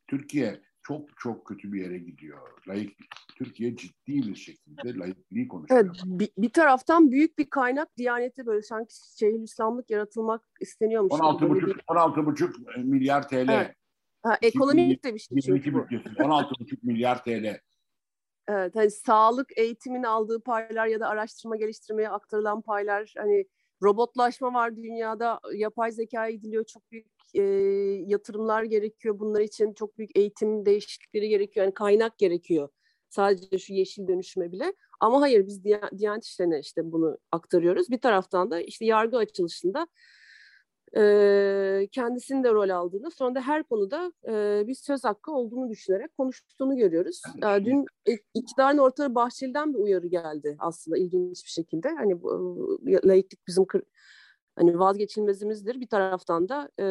Türkiye 0.09 0.61
çok 0.83 1.19
çok 1.19 1.47
kötü 1.47 1.73
bir 1.73 1.81
yere 1.81 1.99
gidiyor. 1.99 2.39
Layık 2.69 2.93
Türkiye 3.37 3.77
ciddi 3.77 4.29
bir 4.29 4.35
şekilde 4.35 4.99
layıklığı 4.99 5.49
konuşuyor. 5.49 5.81
Evet, 5.85 6.03
bir, 6.05 6.29
bir 6.39 6.51
taraftan 6.51 7.11
büyük 7.11 7.39
bir 7.39 7.51
kaynak 7.51 7.97
Diyanet'e 7.97 8.47
böyle 8.47 8.63
sanki 8.63 8.95
şehir 9.19 9.41
İslamlık 9.41 9.91
yaratılmak 9.91 10.43
isteniyormuş. 10.61 11.13
16,5 11.13 11.81
16,5 11.87 12.85
milyar 12.85 13.29
TL 13.29 13.35
evet. 13.35 13.77
Ha, 14.23 14.39
ekonomik 14.43 15.05
de 15.05 15.15
bir 15.15 15.19
şey 15.19 15.41
çünkü 15.41 15.75
bu. 15.75 15.79
16,5 15.79 16.79
milyar 16.83 17.25
TL. 17.25 17.61
Evet, 18.49 18.77
hani 18.77 18.91
sağlık 18.91 19.59
eğitimin 19.59 20.03
aldığı 20.03 20.43
paylar 20.43 20.87
ya 20.87 21.01
da 21.01 21.09
araştırma 21.09 21.57
geliştirmeye 21.57 22.09
aktarılan 22.09 22.63
paylar 22.63 23.15
hani 23.17 23.45
robotlaşma 23.83 24.55
var 24.55 24.77
dünyada 24.77 25.41
yapay 25.55 25.93
zeka 25.93 26.29
ediliyor 26.29 26.65
çok 26.65 26.91
büyük 26.91 27.07
e, 27.35 27.43
yatırımlar 28.07 28.63
gerekiyor 28.63 29.19
bunlar 29.19 29.41
için 29.41 29.73
çok 29.73 29.99
büyük 29.99 30.17
eğitim 30.17 30.67
değişiklikleri 30.67 31.29
gerekiyor 31.29 31.67
yani 31.67 31.75
kaynak 31.75 32.19
gerekiyor 32.19 32.69
sadece 33.09 33.59
şu 33.59 33.73
yeşil 33.73 34.09
dönüşüme 34.09 34.53
bile 34.53 34.73
ama 35.01 35.21
hayır 35.21 35.47
biz 35.47 35.65
Diyanet 35.99 36.25
İşleri'ne 36.25 36.61
işte 36.61 36.93
bunu 36.93 37.19
aktarıyoruz 37.33 37.91
bir 37.91 38.01
taraftan 38.01 38.51
da 38.51 38.61
işte 38.61 38.85
yargı 38.85 39.17
açılışında 39.17 39.87
e, 40.97 41.89
kendisinin 41.93 42.45
de 42.45 42.53
rol 42.53 42.69
aldığını 42.69 43.11
sonra 43.11 43.35
da 43.35 43.41
her 43.41 43.63
konuda 43.63 44.13
e, 44.29 44.65
bir 44.67 44.75
söz 44.75 45.05
hakkı 45.05 45.33
olduğunu 45.33 45.71
düşünerek 45.71 46.17
konuştuğunu 46.17 46.77
görüyoruz. 46.77 47.23
E, 47.37 47.65
dün 47.65 47.87
iktidarın 48.35 48.79
ortağı 48.79 49.15
Bahçeli'den 49.15 49.75
bir 49.75 49.79
uyarı 49.79 50.07
geldi 50.07 50.57
aslında 50.59 50.99
ilginç 50.99 51.45
bir 51.45 51.51
şekilde. 51.51 51.89
Hani 51.89 52.23
bu, 52.23 52.79
laiklik 53.05 53.47
bizim 53.49 53.65
kır, 53.65 53.83
hani 54.57 54.79
vazgeçilmezimizdir. 54.79 55.81
Bir 55.81 55.89
taraftan 55.89 56.49
da 56.49 56.71
e, 56.79 56.85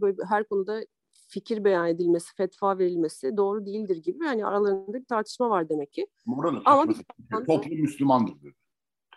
böyle 0.00 0.16
her 0.28 0.44
konuda 0.44 0.80
fikir 1.28 1.64
beyan 1.64 1.88
edilmesi, 1.88 2.34
fetva 2.36 2.78
verilmesi 2.78 3.36
doğru 3.36 3.66
değildir 3.66 3.96
gibi. 3.96 4.24
Yani 4.24 4.46
aralarında 4.46 4.98
bir 4.98 5.04
tartışma 5.04 5.50
var 5.50 5.68
demek 5.68 5.92
ki. 5.92 6.06
Burada 6.26 6.60
Ama 6.64 6.88
bir 6.88 6.96
toplum 7.46 7.80
Müslümandır 7.80 8.42
dedi. 8.42 8.59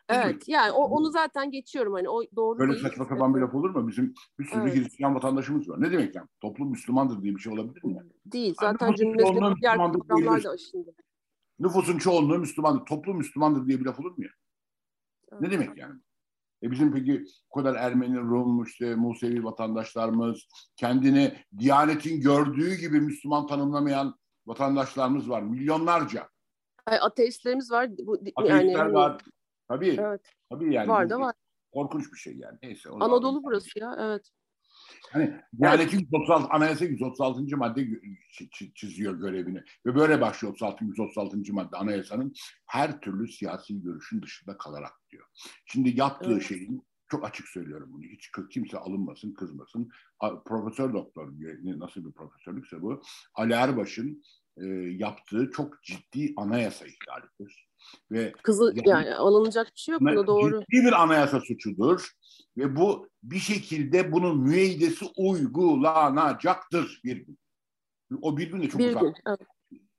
Evet 0.10 0.48
yani 0.48 0.72
o, 0.72 0.84
onu 0.84 1.12
zaten 1.12 1.52
geçiyorum 1.52 1.94
hani 1.94 2.10
o 2.10 2.22
doğru 2.36 2.60
Böyle 2.60 2.72
değil. 2.72 2.84
saçma 2.84 3.06
sapan 3.06 3.36
bir 3.36 3.42
laf 3.42 3.56
olur 3.56 3.70
mu? 3.70 3.88
Bizim 3.88 4.14
bir 4.40 4.46
sürü 4.46 4.62
evet. 4.62 4.76
Hristiyan 4.76 5.16
vatandaşımız 5.16 5.70
var. 5.70 5.82
Ne 5.82 5.92
demek 5.92 6.16
yani? 6.16 6.28
Toplum 6.42 6.70
Müslümandır 6.70 7.22
diye 7.22 7.36
bir 7.36 7.40
şey 7.40 7.54
olabilir 7.54 7.84
mi? 7.84 8.04
Değil. 8.26 8.56
Zaten 8.60 8.86
yani 8.86 8.96
cümlesinde 8.96 9.54
diğer 9.62 9.78
kavramlar 9.78 10.44
da 10.44 10.50
aşındı. 10.50 10.94
Nüfusun 11.60 11.98
çoğunluğu 11.98 12.40
Müslümandır. 12.40 12.86
Toplum 12.86 13.18
Müslümandır 13.18 13.68
diye 13.68 13.80
bir 13.80 13.86
laf 13.86 14.00
olur 14.00 14.18
mu 14.18 14.24
ya? 14.24 14.30
Evet. 15.32 15.42
Ne 15.42 15.52
demek 15.52 15.78
yani? 15.78 16.00
E 16.64 16.72
bizim 16.72 16.94
peki 16.94 17.26
o 17.50 17.56
kadar 17.56 17.76
Ermeni, 17.76 18.18
Rum, 18.18 18.64
işte 18.64 18.96
Musevi 18.96 19.44
vatandaşlarımız, 19.44 20.48
kendini 20.76 21.34
Diyanet'in 21.58 22.22
gördüğü 22.22 22.76
gibi 22.76 23.02
Müslüman 23.02 23.48
tanımlamayan 23.48 24.16
vatandaşlarımız 24.46 25.30
var. 25.30 25.42
Milyonlarca. 25.42 26.30
Ay, 26.86 26.98
ateistlerimiz 27.02 27.72
var. 27.72 27.90
Bu, 27.98 28.18
Ateistler 28.36 28.86
yani, 28.86 28.94
var. 28.94 29.22
Tabii. 29.68 29.98
Evet. 30.00 30.22
Tabii 30.50 30.74
yani. 30.74 30.88
Var 30.88 31.10
da 31.10 31.20
var. 31.20 31.36
Korkunç 31.74 32.14
bir 32.14 32.18
şey 32.18 32.38
yani. 32.38 32.58
Neyse. 32.64 32.90
Anadolu 32.90 33.44
burası 33.44 33.80
ya. 33.80 33.96
Evet. 34.00 34.32
Hani 35.12 35.42
Diyanet'in 35.62 36.00
136, 36.00 36.48
anayasa 36.50 36.86
136. 36.86 37.58
madde 37.58 37.88
çiziyor 38.76 39.20
görevini. 39.20 39.64
Ve 39.86 39.96
böyle 39.96 40.22
başlıyor 40.22 40.54
36. 40.54 40.86
136. 40.86 41.38
madde 41.54 41.78
anayasanın 41.78 42.34
her 42.66 43.02
türlü 43.02 43.28
siyasi 43.28 43.82
görüşün 43.82 44.22
dışında 44.22 44.58
kalarak 44.58 44.94
diyor. 45.12 45.28
Şimdi 45.66 46.00
yaptığı 46.00 46.34
evet. 46.34 46.44
şeyin 46.44 46.84
çok 47.08 47.26
açık 47.26 47.48
söylüyorum 47.48 47.90
bunu. 47.94 48.04
Hiç 48.04 48.32
kimse 48.52 48.78
alınmasın, 48.78 49.34
kızmasın. 49.34 49.90
Profesör 50.46 50.94
doktor 50.94 51.34
nasıl 51.80 52.06
bir 52.06 52.12
profesörlükse 52.12 52.82
bu. 52.82 53.02
Ali 53.36 53.54
Erbaş'ın 53.54 54.24
e, 54.58 54.66
yaptığı 54.98 55.52
çok 55.52 55.84
ciddi 55.84 56.34
anayasa 56.38 56.86
ihlalidir. 56.86 57.70
Ve 58.12 58.32
Kızı 58.44 58.74
yani, 58.76 58.90
yani 58.90 59.16
alınacak 59.16 59.68
bir 59.76 59.80
şey 59.80 59.94
yok 59.94 60.02
buna 60.02 60.28
doğru. 60.28 60.62
Ciddi 60.62 60.86
bir 60.86 61.04
anayasa 61.04 61.40
suçudur 61.42 62.12
ve 62.58 62.76
bu 62.76 63.10
bir 63.24 63.40
şekilde 63.40 64.12
bunun 64.12 64.40
müeydesi 64.40 65.06
uygulanacaktır 65.18 67.02
bir 67.04 67.18
gün. 67.18 67.40
O 68.22 68.38
bir 68.38 68.52
gün 68.52 68.62
de 68.62 68.70
çok 68.70 68.82
bir 68.82 68.90
uzak. 68.90 69.02
Gün, 69.02 69.14
evet. 69.28 69.48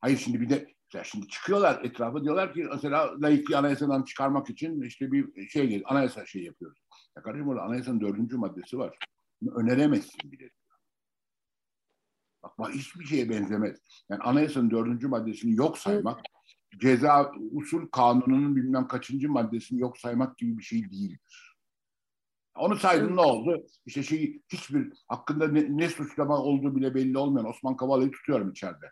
Hayır 0.01 0.19
şimdi 0.19 0.41
bir 0.41 0.49
de 0.49 0.75
ya 0.95 1.05
şimdi 1.05 1.29
çıkıyorlar 1.29 1.85
etrafa 1.85 2.23
diyorlar 2.23 2.55
ki 2.55 2.67
mesela 2.73 3.21
layıklığı 3.21 3.59
anayasadan 3.59 4.03
çıkarmak 4.03 4.51
için 4.51 4.83
işte 4.83 5.13
bir 5.13 5.49
şey. 5.49 5.83
Anayasa 5.87 6.27
şey 6.27 6.43
yapıyoruz. 6.43 6.79
Ya 7.17 7.23
kardeşim 7.23 7.49
orada 7.49 7.63
anayasanın 7.63 8.01
dördüncü 8.01 8.37
maddesi 8.37 8.79
var. 8.79 8.99
Bunu 9.43 9.55
öneremezsin 9.55 10.33
bile. 10.33 10.51
Bak, 12.43 12.59
bak 12.59 12.75
hiçbir 12.75 13.05
şeye 13.05 13.31
benzemez. 13.31 13.79
Yani 14.09 14.23
anayasanın 14.23 14.71
dördüncü 14.71 15.09
maddesini 15.09 15.55
yok 15.55 15.79
saymak. 15.79 16.21
Ceza 16.81 17.33
usul 17.53 17.89
kanununun 17.89 18.57
bilmem 18.57 18.89
kaçıncı 18.89 19.31
maddesini 19.31 19.81
yok 19.81 19.99
saymak 19.99 20.39
gibi 20.39 20.59
bir 20.59 20.63
şey 20.63 20.91
değildir. 20.91 21.57
Onu 22.57 22.77
saydın 22.77 23.17
ne 23.17 23.21
oldu? 23.21 23.67
İşte 23.87 24.03
şey 24.03 24.43
hiçbir 24.49 24.93
hakkında 25.09 25.49
ne, 25.49 25.77
ne 25.77 25.89
suçlama 25.89 26.39
olduğu 26.39 26.77
bile 26.77 26.95
belli 26.95 27.19
olmayan 27.19 27.49
Osman 27.49 27.77
Kavala'yı 27.77 28.11
tutuyorum 28.11 28.51
içeride. 28.51 28.91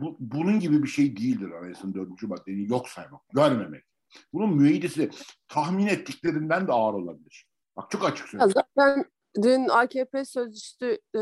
Bu, 0.00 0.16
bunun 0.20 0.60
gibi 0.60 0.82
bir 0.82 0.88
şey 0.88 1.16
değildir 1.16 1.50
anayasanın 1.50 1.94
dördüncü 1.94 2.26
maddeyi 2.26 2.70
yok 2.70 2.88
saymak, 2.88 3.20
görmemek. 3.32 3.84
Bunun 4.32 4.56
müeyyidesi 4.56 5.10
tahmin 5.48 5.86
ettiklerinden 5.86 6.68
de 6.68 6.72
ağır 6.72 6.94
olabilir. 6.94 7.48
Bak 7.76 7.90
çok 7.90 8.04
açık 8.04 8.28
söylüyorum. 8.28 8.54
Zaten 8.76 9.04
dün 9.42 9.68
AKP 9.68 10.24
sözcüsü 10.24 10.98
e, 11.14 11.18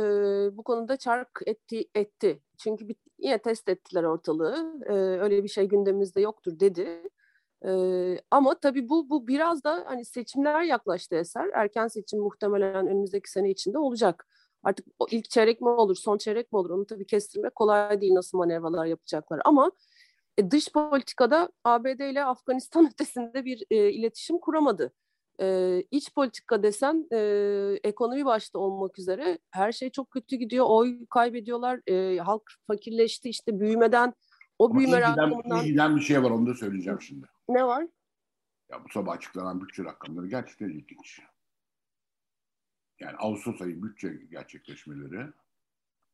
bu 0.57 0.63
konuda 0.63 0.97
çark 0.97 1.41
etti. 1.47 1.85
etti. 1.95 2.41
Çünkü 2.59 2.89
bir, 2.89 2.97
yine 3.19 3.39
test 3.39 3.69
ettiler 3.69 4.03
ortalığı. 4.03 4.81
E, 4.87 4.93
öyle 4.93 5.43
bir 5.45 5.49
şey 5.49 5.69
gündemimizde 5.69 6.21
yoktur 6.21 6.61
dedi. 6.61 7.03
E, 7.67 7.71
ama 8.31 8.55
tabii 8.61 8.89
bu 8.89 9.11
bu 9.11 9.29
biraz 9.29 9.65
da 9.65 9.85
hani 9.87 10.05
seçimler 10.05 10.63
yaklaştı 10.63 11.17
eser. 11.17 11.51
Erken 11.55 11.89
seçim 11.89 12.21
muhtemelen 12.21 12.87
önümüzdeki 12.87 13.31
sene 13.31 13.51
içinde 13.51 13.79
olacak. 13.79 14.27
Artık 14.63 14.87
o 14.99 15.07
ilk 15.11 15.31
çeyrek 15.31 15.61
mi 15.61 15.69
olur, 15.69 15.97
son 15.97 16.19
çeyrek 16.19 16.53
mi 16.53 16.59
olur 16.59 16.71
onu 16.71 16.87
tabii 16.87 17.07
kestirmek 17.07 17.55
kolay 17.55 18.01
değil 18.01 18.15
nasıl 18.15 18.39
manevralar 18.39 18.87
yapacaklar. 18.87 19.41
Ama 19.45 19.73
e, 20.39 20.51
dış 20.51 20.73
politikada 20.73 21.49
ABD 21.65 22.11
ile 22.11 22.25
Afganistan 22.25 22.87
ötesinde 22.93 23.45
bir 23.45 23.65
e, 23.71 23.93
iletişim 23.93 24.39
kuramadı. 24.39 24.93
E, 25.41 25.81
iç 25.91 26.15
politika 26.15 26.63
desen 26.63 27.07
e, 27.13 27.19
ekonomi 27.85 28.25
başta 28.25 28.59
olmak 28.59 28.99
üzere 28.99 29.39
her 29.51 29.73
şey 29.73 29.91
çok 29.91 30.11
kötü 30.11 30.37
gidiyor. 30.37 30.67
Oy 30.69 31.07
kaybediyorlar. 31.11 31.81
E, 31.87 32.19
halk 32.19 32.53
fakirleşti 32.67 33.29
işte 33.29 33.61
büyümeden 33.61 34.15
o 34.59 34.67
Ama 34.67 34.79
büyüme 34.79 35.01
rakamından... 35.01 35.65
İyi 35.65 35.77
bir 35.97 36.01
şey 36.01 36.23
var 36.23 36.31
onu 36.31 36.47
da 36.47 36.55
söyleyeceğim 36.55 37.01
şimdi. 37.01 37.27
Ne 37.49 37.65
var? 37.65 37.87
Ya 38.71 38.85
bu 38.85 38.89
sabah 38.89 39.13
açıklanan 39.13 39.61
bütçe 39.61 39.85
rakamları 39.85 40.27
gerçekten 40.27 40.69
ilginç. 40.69 41.21
Yani 43.01 43.17
Ağustos 43.17 43.63
ayı 43.63 43.83
bütçe 43.83 44.09
gerçekleşmeleri 44.31 45.27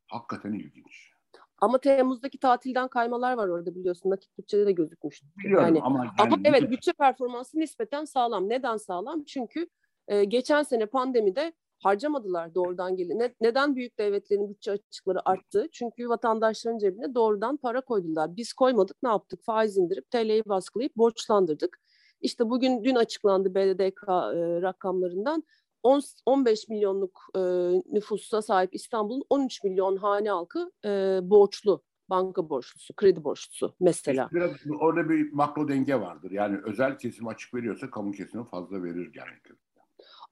hakikaten 0.06 0.52
ilginç. 0.52 1.12
Ama 1.60 1.78
Temmuz'daki 1.78 2.38
tatilden 2.38 2.88
kaymalar 2.88 3.32
var 3.32 3.48
orada 3.48 3.74
biliyorsun. 3.74 4.10
Nakit 4.10 4.38
bütçede 4.38 4.66
de 4.66 4.72
gözükmüş. 4.72 5.22
Biliyorum 5.38 5.66
yani, 5.66 5.80
ama, 5.82 5.98
yani, 5.98 6.10
ama 6.18 6.36
evet 6.44 6.70
bütçe 6.70 6.92
performansı 6.92 7.58
nispeten 7.58 8.04
sağlam. 8.04 8.48
Neden 8.48 8.76
sağlam? 8.76 9.24
Çünkü 9.24 9.68
e, 10.08 10.24
geçen 10.24 10.62
sene 10.62 10.86
pandemide 10.86 11.52
harcamadılar 11.78 12.54
doğrudan 12.54 12.96
gelin. 12.96 13.18
Ne, 13.18 13.34
neden 13.40 13.76
büyük 13.76 13.98
devletlerin 13.98 14.50
bütçe 14.50 14.72
açıkları 14.72 15.28
arttı? 15.28 15.66
Çünkü 15.72 16.08
vatandaşların 16.08 16.78
cebine 16.78 17.14
doğrudan 17.14 17.56
para 17.56 17.80
koydular. 17.80 18.36
Biz 18.36 18.52
koymadık 18.52 18.96
ne 19.02 19.08
yaptık? 19.08 19.40
Faiz 19.44 19.76
indirip 19.76 20.10
TL'yi 20.10 20.42
baskılayıp 20.46 20.96
borçlandırdık. 20.96 21.80
İşte 22.20 22.50
bugün 22.50 22.84
dün 22.84 22.94
açıklandı 22.94 23.54
BDDK 23.54 24.02
e, 24.08 24.62
rakamlarından 24.62 25.44
10, 25.82 26.02
15 26.26 26.68
milyonluk 26.68 27.20
e, 27.36 27.40
nüfusa 27.92 28.42
sahip 28.42 28.74
İstanbul'un 28.74 29.24
13 29.30 29.64
milyon 29.64 29.96
hane 29.96 30.30
halkı 30.30 30.72
e, 30.84 31.20
borçlu, 31.22 31.82
banka 32.10 32.50
borçlusu, 32.50 32.94
kredi 32.94 33.24
borçlusu 33.24 33.74
mesela. 33.80 34.28
Biraz 34.32 34.50
orada 34.80 35.08
bir 35.08 35.32
makro 35.32 35.68
denge 35.68 36.00
vardır. 36.00 36.30
Yani 36.30 36.58
özel 36.64 36.98
kesim 36.98 37.28
açık 37.28 37.54
veriyorsa 37.54 37.90
kamu 37.90 38.12
kesimi 38.12 38.48
fazla 38.48 38.82
verir 38.82 39.12
genellikle. 39.12 39.54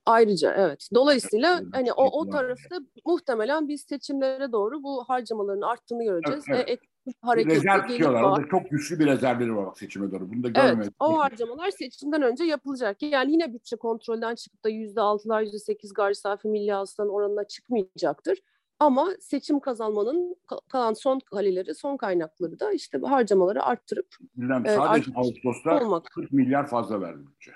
Ayrıca 0.09 0.55
evet. 0.57 0.89
Dolayısıyla 0.95 1.63
hani 1.73 1.93
o, 1.93 2.21
o 2.21 2.31
tarafta 2.31 2.77
muhtemelen 3.07 3.69
biz 3.69 3.81
seçimlere 3.81 4.53
doğru 4.53 4.83
bu 4.83 5.05
harcamaların 5.05 5.61
arttığını 5.61 6.05
göreceğiz. 6.05 6.45
Evet, 6.49 6.65
evet. 6.69 6.81
E, 7.09 7.13
hareketli 7.23 7.57
rezerv 7.57 7.87
tutuyorlar. 7.87 8.23
Orada 8.23 8.49
çok 8.51 8.71
güçlü 8.71 8.99
bir 8.99 9.07
rezervleri 9.07 9.57
var 9.57 9.67
bak 9.67 9.79
seçime 9.79 10.11
doğru. 10.13 10.31
Bunu 10.31 10.43
da 10.43 10.49
görmedik. 10.49 10.83
Evet, 10.83 10.93
o 11.01 11.19
harcamalar 11.19 11.71
seçimden 11.71 12.23
önce 12.23 12.45
yapılacak. 12.45 13.03
Yani 13.03 13.33
yine 13.33 13.55
bütçe 13.55 13.77
kontrolden 13.77 14.35
çıkıp 14.35 14.65
da 14.65 14.69
yüzde 14.69 15.01
altılar, 15.01 15.43
yüzde 15.43 15.59
sekiz 15.59 15.93
gayri 15.93 16.15
safi 16.15 16.49
milli 16.49 16.73
hasılanın 16.73 17.13
oranına 17.13 17.45
çıkmayacaktır. 17.45 18.39
Ama 18.81 19.09
seçim 19.21 19.61
kazanmanın 19.61 20.37
kalan 20.69 20.93
son 20.93 21.19
kaleleri, 21.19 21.75
son 21.75 21.97
kaynakları 21.97 22.61
da 22.61 22.73
işte 22.73 22.99
harcamaları 22.99 23.63
arttırıp 23.63 24.17
Bilmem, 24.37 24.67
sadece 24.67 25.11
e, 25.11 25.15
Ağustos'ta 25.15 25.85
olmak. 25.85 26.05
40 26.05 26.33
milyar 26.33 26.67
fazla 26.67 27.01
verdi 27.01 27.21
bütçe. 27.27 27.53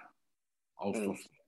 Ağustos'ta. 0.77 1.31
Evet. 1.35 1.42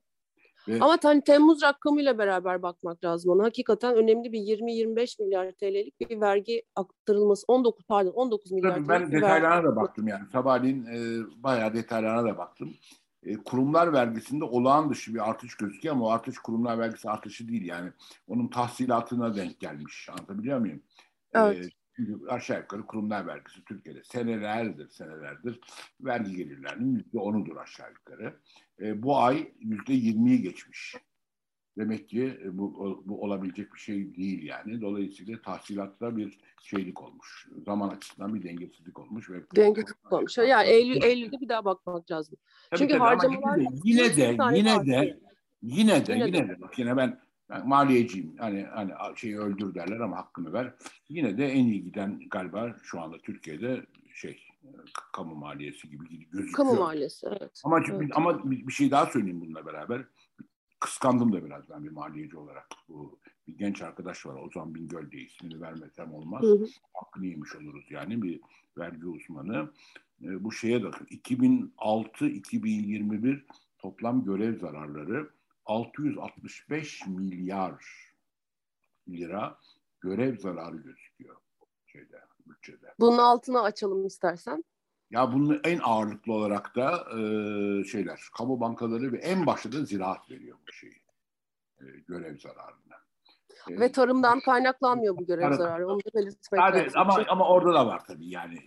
Ve... 0.69 0.79
Ama 0.81 0.99
hani 1.03 1.25
Temmuz 1.25 1.63
rakamıyla 1.63 2.19
beraber 2.19 2.63
bakmak 2.63 3.05
lazım 3.05 3.31
ona. 3.33 3.45
Hakikaten 3.45 3.95
önemli 3.95 4.33
bir 4.33 4.41
20-25 4.41 5.23
milyar 5.23 5.53
TL'lik 5.53 6.01
bir 6.01 6.21
vergi 6.21 6.63
aktarılması. 6.77 7.45
19 7.49 7.85
pardon 7.87 8.11
19 8.11 8.53
milyar 8.53 8.75
Tabii 8.75 8.89
Ben 8.89 9.13
detaylarına 9.13 9.71
da 9.71 9.77
baktım 9.77 10.09
yani. 10.09 10.25
Sabahleyin 10.33 10.87
e, 10.87 11.23
bayağı 11.43 11.75
detaylarına 11.75 12.25
da 12.25 12.39
baktım. 12.39 12.75
E, 13.23 13.37
kurumlar 13.37 13.93
vergisinde 13.93 14.45
olağan 14.45 14.91
dışı 14.91 15.15
bir 15.15 15.31
artış 15.31 15.55
gözüküyor 15.57 15.95
ama 15.95 16.07
o 16.07 16.11
artış 16.11 16.39
kurumlar 16.39 16.79
vergisi 16.79 17.11
artışı 17.11 17.49
değil 17.49 17.65
yani. 17.65 17.91
Onun 18.29 18.49
tahsilatına 18.49 19.37
denk 19.37 19.61
gelmiş. 19.61 20.09
Anlatabiliyor 20.11 20.59
muyum? 20.59 20.83
E, 21.35 21.39
evet. 21.39 21.67
E, 21.67 21.84
aşağı 22.29 22.61
yukarı 22.61 22.87
kurumlar 22.87 23.27
vergisi 23.27 23.65
Türkiye'de 23.65 24.05
senelerdir 24.05 24.89
senelerdir 24.89 25.61
vergi 26.01 26.37
gelirlerinin 26.37 26.97
yüzde 26.97 27.19
onudur 27.19 27.57
aşağı 27.57 27.91
yukarı. 27.91 28.37
E, 28.81 29.03
bu 29.03 29.19
ay 29.19 29.53
yüzde 29.61 29.93
yirmiyi 29.93 30.43
geçmiş. 30.43 30.97
Demek 31.79 32.09
ki 32.09 32.39
e, 32.45 32.59
bu, 32.59 33.03
bu 33.05 33.23
olabilecek 33.23 33.75
bir 33.75 33.79
şey 33.79 34.17
değil 34.17 34.43
yani. 34.43 34.81
Dolayısıyla 34.81 35.43
tahsilatta 35.43 36.17
bir 36.17 36.39
şeylik 36.63 37.03
olmuş. 37.03 37.49
Zaman 37.67 37.89
açısından 37.89 38.35
bir 38.35 38.43
dengesizlik 38.43 38.99
olmuş. 38.99 39.31
ve 39.31 39.43
Dengesizlik 39.57 40.13
olmuş. 40.13 40.39
Yani 40.39 40.69
Eylül, 40.69 41.03
Eylül'de 41.03 41.41
bir 41.41 41.49
daha 41.49 41.65
bakmak 41.65 42.11
lazım. 42.11 42.39
Tabii 42.71 42.79
Çünkü 42.79 42.93
tabii 42.93 43.03
harcamalar... 43.03 43.59
Yine 43.85 44.17
de, 44.17 44.37
yine 44.57 44.87
de, 44.87 45.19
yine 45.63 46.07
de, 46.07 46.07
yine 46.07 46.07
de, 46.07 46.15
yine 46.15 46.49
de, 46.49 46.61
bak 46.61 46.79
yine 46.79 46.97
ben 46.97 47.21
yani 47.55 47.69
maliyeciyim. 47.69 48.37
Hani 48.39 48.63
hani 48.63 48.93
şeyi 49.17 49.39
öldür 49.39 49.75
derler 49.75 50.01
ama 50.01 50.17
hakkını 50.17 50.53
ver. 50.53 50.75
Yine 51.09 51.39
de 51.39 51.47
en 51.47 51.65
iyi 51.65 51.85
giden 51.85 52.21
galiba 52.31 52.77
şu 52.83 53.01
anda 53.01 53.19
Türkiye'de 53.19 53.87
şey 54.15 54.47
kamu 55.13 55.35
maliyesi 55.35 55.91
gibi 55.91 56.09
gözüküyor. 56.09 56.53
Kamu 56.53 56.75
maliyesi 56.75 57.27
evet. 57.27 57.61
Ama 57.65 57.81
evet. 57.91 58.11
ama 58.15 58.51
bir, 58.51 58.73
şey 58.73 58.91
daha 58.91 59.07
söyleyeyim 59.07 59.41
bununla 59.41 59.67
beraber. 59.67 60.05
Kıskandım 60.81 61.33
da 61.33 61.45
biraz 61.45 61.71
ben 61.71 61.85
bir 61.85 61.91
maliyeci 61.91 62.37
olarak. 62.37 62.67
Bu 62.89 63.19
bir 63.49 63.59
genç 63.59 63.83
arkadaş 63.83 64.27
var 64.27 64.35
Ozan 64.35 64.75
Bingöl 64.75 65.11
diye 65.11 65.23
ismini 65.23 65.61
vermesem 65.61 66.15
olmaz. 66.15 66.43
Hı 66.43 66.53
hı. 66.53 66.67
Hakkını 66.95 67.27
yemiş 67.27 67.57
oluruz 67.57 67.85
yani 67.91 68.23
bir 68.23 68.41
vergi 68.79 69.07
uzmanı. 69.07 69.71
E, 70.23 70.45
bu 70.45 70.53
şeye 70.53 70.83
bakın 70.83 71.07
2006-2021 71.07 73.41
toplam 73.79 74.25
görev 74.25 74.59
zararları 74.59 75.31
665 75.67 77.07
milyar 77.07 77.85
lira 79.09 79.59
görev 80.01 80.39
zararı 80.39 80.77
gözüküyor 80.77 81.37
şeyde 81.87 82.21
bütçede. 82.47 82.95
Bunun 83.01 83.19
altına 83.19 83.63
açalım 83.63 84.07
istersen. 84.07 84.65
Ya 85.11 85.33
bunun 85.33 85.61
en 85.65 85.79
ağırlıklı 85.79 86.33
olarak 86.33 86.77
da 86.77 86.91
e, 87.11 87.19
şeyler, 87.85 88.21
kamu 88.37 88.61
bankaları 88.61 89.13
ve 89.13 89.19
en 89.19 89.47
başta 89.47 89.73
da 89.73 89.85
ziraat 89.85 90.31
veriyor 90.31 90.59
bu 90.69 90.73
şeyi, 90.73 91.03
e, 91.81 91.85
görev 92.09 92.39
zararını. 92.39 92.95
E, 93.71 93.81
ve 93.81 93.93
tarımdan 93.93 94.41
kaynaklanmıyor 94.41 95.17
bu 95.17 95.27
görev 95.27 95.53
zararı. 95.53 95.89
Onu 95.89 95.99
da 95.99 96.15
belirtmek 96.15 96.61
lazım. 96.61 96.93
Ama, 96.95 97.25
ama 97.29 97.49
orada 97.49 97.75
da 97.75 97.87
var 97.87 98.05
tabii 98.05 98.29
yani 98.29 98.59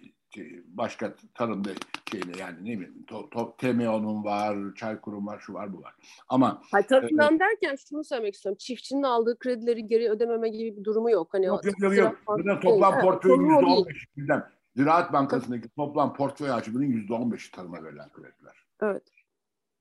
başka 0.66 1.16
tarımda 1.34 1.70
şeyle 2.12 2.40
yani 2.40 2.58
ne 2.62 2.80
bileyim 2.80 3.04
to, 3.08 3.30
to, 3.30 3.56
TMO'nun 3.58 4.24
var, 4.24 4.58
Çaykur'un 4.76 5.28
var, 5.28 5.40
şu 5.40 5.54
var 5.54 5.74
bu 5.74 5.82
var. 5.82 5.96
Ama 6.30 6.62
Hayır, 6.72 6.88
tarımdan 6.88 7.36
e, 7.36 7.40
derken 7.40 7.76
şunu 7.90 8.04
söylemek 8.04 8.34
istiyorum. 8.36 8.58
Çiftçinin 8.58 9.04
aldığı 9.04 9.40
kredileri 9.40 9.88
geri 9.88 10.10
ödememe 10.10 10.50
gibi 10.50 10.78
bir 10.78 10.84
durumu 10.84 11.12
yok. 11.12 11.28
Hani 11.32 11.46
yok 11.46 11.66
yok 11.66 11.82
yok. 11.82 11.94
yok. 11.94 12.18
Burada 12.28 12.60
toplam 12.60 13.00
portföyün 13.00 13.42
yüzde 13.42 13.66
on 13.66 13.86
beşinden. 13.86 14.44
Ziraat 14.76 15.13
Bankası'ndaki 15.13 15.70
toplam 15.70 16.13
portföy 16.13 16.52
açımının 16.52 16.86
yüzde 16.86 17.13
on 17.13 17.32
beşi 17.32 17.52
tarıma 17.52 17.84
verilen 17.84 18.10
krediler. 18.10 18.66
Evet. 18.82 19.04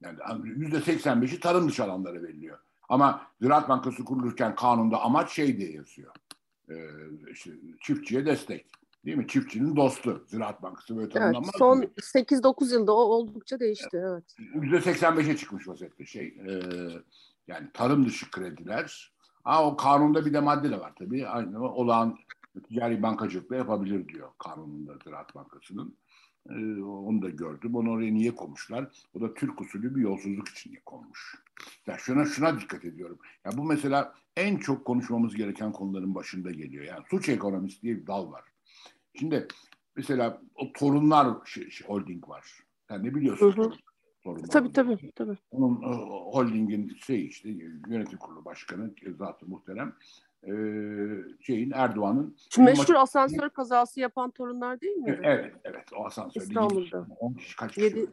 Yani 0.01 0.19
yüzde 0.45 0.81
seksen 0.81 1.23
beşi 1.23 1.41
tarım 1.41 1.69
dışı 1.69 1.85
alanlara 1.85 2.23
veriliyor. 2.23 2.59
Ama 2.89 3.27
Ziraat 3.41 3.69
Bankası 3.69 4.05
kurulurken 4.05 4.55
kanunda 4.55 5.01
amaç 5.01 5.31
şey 5.31 5.59
diye 5.59 5.73
yazıyor. 5.73 6.13
Ee, 6.71 6.75
işte 7.31 7.51
çiftçiye 7.81 8.27
destek. 8.27 8.67
Değil 9.07 9.17
mi? 9.17 9.27
Çiftçinin 9.29 9.77
dostu 9.77 10.25
Ziraat 10.27 10.63
Bankası 10.63 10.97
böyle 10.97 11.09
tanımlanmaz 11.09 11.51
evet, 11.55 11.59
Son 11.59 11.83
8-9 12.43 12.73
yılda 12.73 12.93
o 12.93 13.01
oldukça 13.01 13.61
değişti. 13.61 14.03
Evet. 14.11 14.37
%85'e 14.55 15.37
çıkmış 15.37 15.69
vaziyette 15.69 16.07
şey. 16.07 16.27
E, 16.27 16.61
yani 17.49 17.69
tarım 17.75 18.07
dışı 18.07 18.31
krediler 18.31 19.17
Ha 19.47 19.67
o 19.67 19.77
kanunda 19.77 20.27
bir 20.27 20.33
de 20.33 20.41
madde 20.41 20.71
de 20.71 20.81
var 20.81 20.93
tabii. 20.99 21.29
Aynı 21.29 21.73
olağan 21.73 22.19
ticari 22.69 23.03
bankacılıkla 23.03 23.57
yapabilir 23.57 24.09
diyor 24.09 24.29
kanununda 24.39 24.93
Ziraat 25.05 25.35
Bankası'nın. 25.35 25.97
Ee, 26.51 26.83
onu 26.83 27.23
da 27.23 27.31
gördüm. 27.31 27.75
Onu 27.75 27.91
oraya 27.91 28.15
niye 28.15 28.35
koymuşlar? 28.35 28.89
O 29.15 29.21
da 29.21 29.35
Türk 29.35 29.61
usulü 29.61 29.95
bir 29.95 30.01
yolsuzluk 30.01 30.49
için 30.49 30.79
konmuş. 30.87 31.35
Ya 31.87 31.99
şuna 31.99 32.25
şuna 32.25 32.61
dikkat 32.61 32.85
ediyorum. 32.85 33.19
Ya 33.45 33.53
bu 33.57 33.65
mesela 33.65 34.15
en 34.37 34.57
çok 34.57 34.85
konuşmamız 34.85 35.35
gereken 35.35 35.73
konuların 35.73 36.15
başında 36.15 36.51
geliyor. 36.51 36.85
Yani 36.85 37.05
suç 37.11 37.29
ekonomisi 37.29 37.83
diye 37.83 37.97
bir 37.97 38.07
dal 38.07 38.33
var. 38.33 38.45
Şimdi 39.19 39.49
mesela 39.97 40.43
o 40.55 40.73
torunlar 40.73 41.37
şey, 41.45 41.71
şey, 41.71 41.89
holding 41.89 42.29
var. 42.29 42.47
Sen 42.89 43.05
ne 43.05 43.15
biliyorsun? 43.15 43.53
Hı 43.53 43.63
hı. 43.63 43.73
Torunlar 44.25 44.49
tabii 44.49 44.73
tabii. 44.73 45.13
tabii. 45.15 45.39
Onun 45.51 45.75
holdingin 46.33 46.97
şey 47.07 47.27
işte 47.27 47.49
yönetim 47.89 48.19
kurulu 48.19 48.45
başkanı 48.45 48.95
zaten 49.19 49.49
muhterem 49.49 49.95
e, 50.43 50.53
şeyin 51.41 51.71
Erdoğan'ın 51.71 52.37
Şu 52.51 52.63
meşhur 52.63 52.95
maç... 52.95 53.03
asansör 53.03 53.51
kazası 53.51 54.01
yapan 54.01 54.31
torunlar 54.31 54.81
değil 54.81 54.97
mi? 54.97 55.21
Evet, 55.23 55.55
evet. 55.65 55.85
O 55.97 56.07
asansör. 56.07 56.41
İstanbul'da. 56.41 57.07
10 57.19 57.35
kişi 57.35 57.57
kaç 57.57 57.75
kişi? 57.75 57.85
7, 57.85 58.07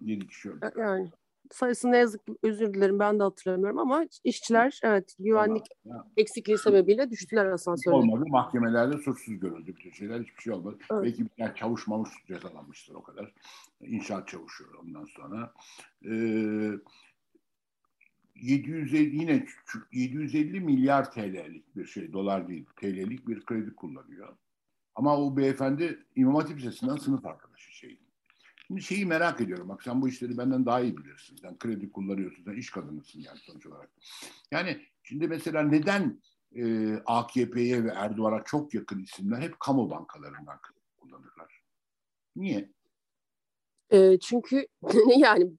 7 0.00 0.26
kişi 0.26 0.50
öldü. 0.50 0.70
Yani 0.76 1.10
sayısı 1.52 1.92
ne 1.92 1.96
yazık 1.96 2.20
özür 2.42 2.74
dilerim 2.74 2.98
ben 2.98 3.18
de 3.18 3.22
hatırlamıyorum 3.22 3.78
ama 3.78 4.06
işçiler 4.24 4.80
evet 4.82 5.14
güvenlik 5.18 5.64
ya. 5.84 6.06
eksikliği 6.16 6.58
sebebiyle 6.58 7.10
düştüler 7.10 7.46
asansöre. 7.46 7.94
Olmadı. 7.94 8.24
Mahkemelerde 8.28 8.98
suçsuz 8.98 9.40
görüldü 9.40 9.76
bütün 9.76 9.90
şeyler. 9.90 10.20
Hiçbir 10.20 10.42
şey 10.42 10.52
olmadı. 10.52 10.78
Evet. 10.92 11.04
Belki 11.04 11.24
bir 11.24 11.54
çavuş 11.54 11.86
mavuş 11.86 12.10
cezalanmıştır 12.26 12.94
o 12.94 13.02
kadar. 13.02 13.32
İnşaat 13.80 14.28
çavuşu 14.28 14.64
ondan 14.82 15.04
sonra. 15.04 15.52
Ee, 16.04 16.72
750 18.34 19.16
yine 19.16 19.46
750 19.92 20.60
milyar 20.60 21.12
TL'lik 21.12 21.76
bir 21.76 21.86
şey, 21.86 22.12
dolar 22.12 22.48
değil, 22.48 22.66
TL'lik 22.76 23.28
bir 23.28 23.40
kredi 23.40 23.74
kullanıyor. 23.74 24.36
Ama 24.94 25.18
o 25.18 25.36
beyefendi 25.36 26.04
İmam 26.16 26.34
Hatip 26.34 26.58
Lisesi'nden 26.58 26.96
sınıf 26.96 27.26
arkadaşı 27.26 27.72
şey. 27.72 27.98
Şimdi 28.72 28.82
şeyi 28.82 29.06
merak 29.06 29.40
ediyorum. 29.40 29.68
Bak 29.68 29.82
sen 29.82 30.02
bu 30.02 30.08
işleri 30.08 30.38
benden 30.38 30.66
daha 30.66 30.80
iyi 30.80 30.96
bilirsin. 30.96 31.36
Sen 31.36 31.58
kredi 31.58 31.92
kullanıyorsun, 31.92 32.44
sen 32.44 32.52
iş 32.52 32.70
kadınısın 32.70 33.20
yani 33.20 33.38
sonuç 33.38 33.66
olarak. 33.66 33.90
Yani 34.50 34.86
şimdi 35.02 35.28
mesela 35.28 35.62
neden 35.62 36.22
e, 36.56 36.94
AKP'ye 37.06 37.84
ve 37.84 37.88
Erdoğan'a 37.88 38.44
çok 38.44 38.74
yakın 38.74 39.00
isimler 39.00 39.40
hep 39.40 39.60
kamu 39.60 39.90
bankalarından 39.90 40.58
kullanırlar? 40.98 41.62
Niye? 42.36 42.70
E, 43.90 44.18
çünkü 44.18 44.66
yani 45.18 45.52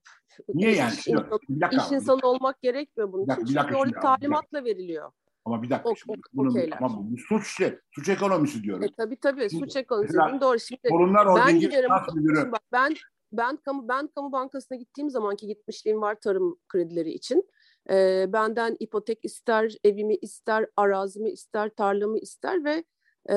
Niye 0.54 0.74
yani? 0.74 0.92
İş, 0.92 1.06
insan, 1.06 1.40
iş 1.72 1.92
insanı 1.92 2.28
olmak 2.28 2.62
gerekmiyor 2.62 3.12
bunun 3.12 3.24
için. 3.24 3.44
Çünkü 3.44 3.74
orada 3.74 4.00
talimatla 4.00 4.64
veriliyor. 4.64 5.12
Ama 5.44 5.62
bir 5.62 5.70
dakika. 5.70 5.90
O, 5.90 5.96
şimdi, 5.96 6.20
bunun, 6.32 6.50
okeyler. 6.50 6.78
ama 6.82 7.10
bu, 7.10 7.16
suç 7.18 7.46
işte. 7.46 7.80
Suç 7.90 8.08
ekonomisi 8.08 8.62
diyorum. 8.62 8.82
E, 8.82 8.92
tabii 8.96 9.16
tabii. 9.16 9.50
Şimdi, 9.50 9.64
suç 9.64 9.76
ekonomisi 9.76 10.14
dedim. 10.14 10.40
Doğru. 10.40 10.58
Şimdi 10.58 10.80
ben 11.36 11.60
giderim. 11.60 11.90
Bak, 12.52 12.62
ben 12.72 12.94
ben 13.32 13.56
kamu 13.56 13.88
ben 13.88 14.06
kamu 14.06 14.32
bankasına 14.32 14.78
gittiğim 14.78 15.10
zamanki 15.10 15.46
gitmişliğim 15.46 16.00
var 16.00 16.20
tarım 16.20 16.58
kredileri 16.68 17.10
için. 17.10 17.48
E, 17.90 18.26
benden 18.32 18.76
ipotek 18.80 19.24
ister, 19.24 19.74
evimi 19.84 20.14
ister, 20.14 20.66
arazimi 20.76 21.30
ister, 21.30 21.68
tarlamı 21.68 22.18
ister 22.18 22.64
ve 22.64 22.84
e, 23.30 23.34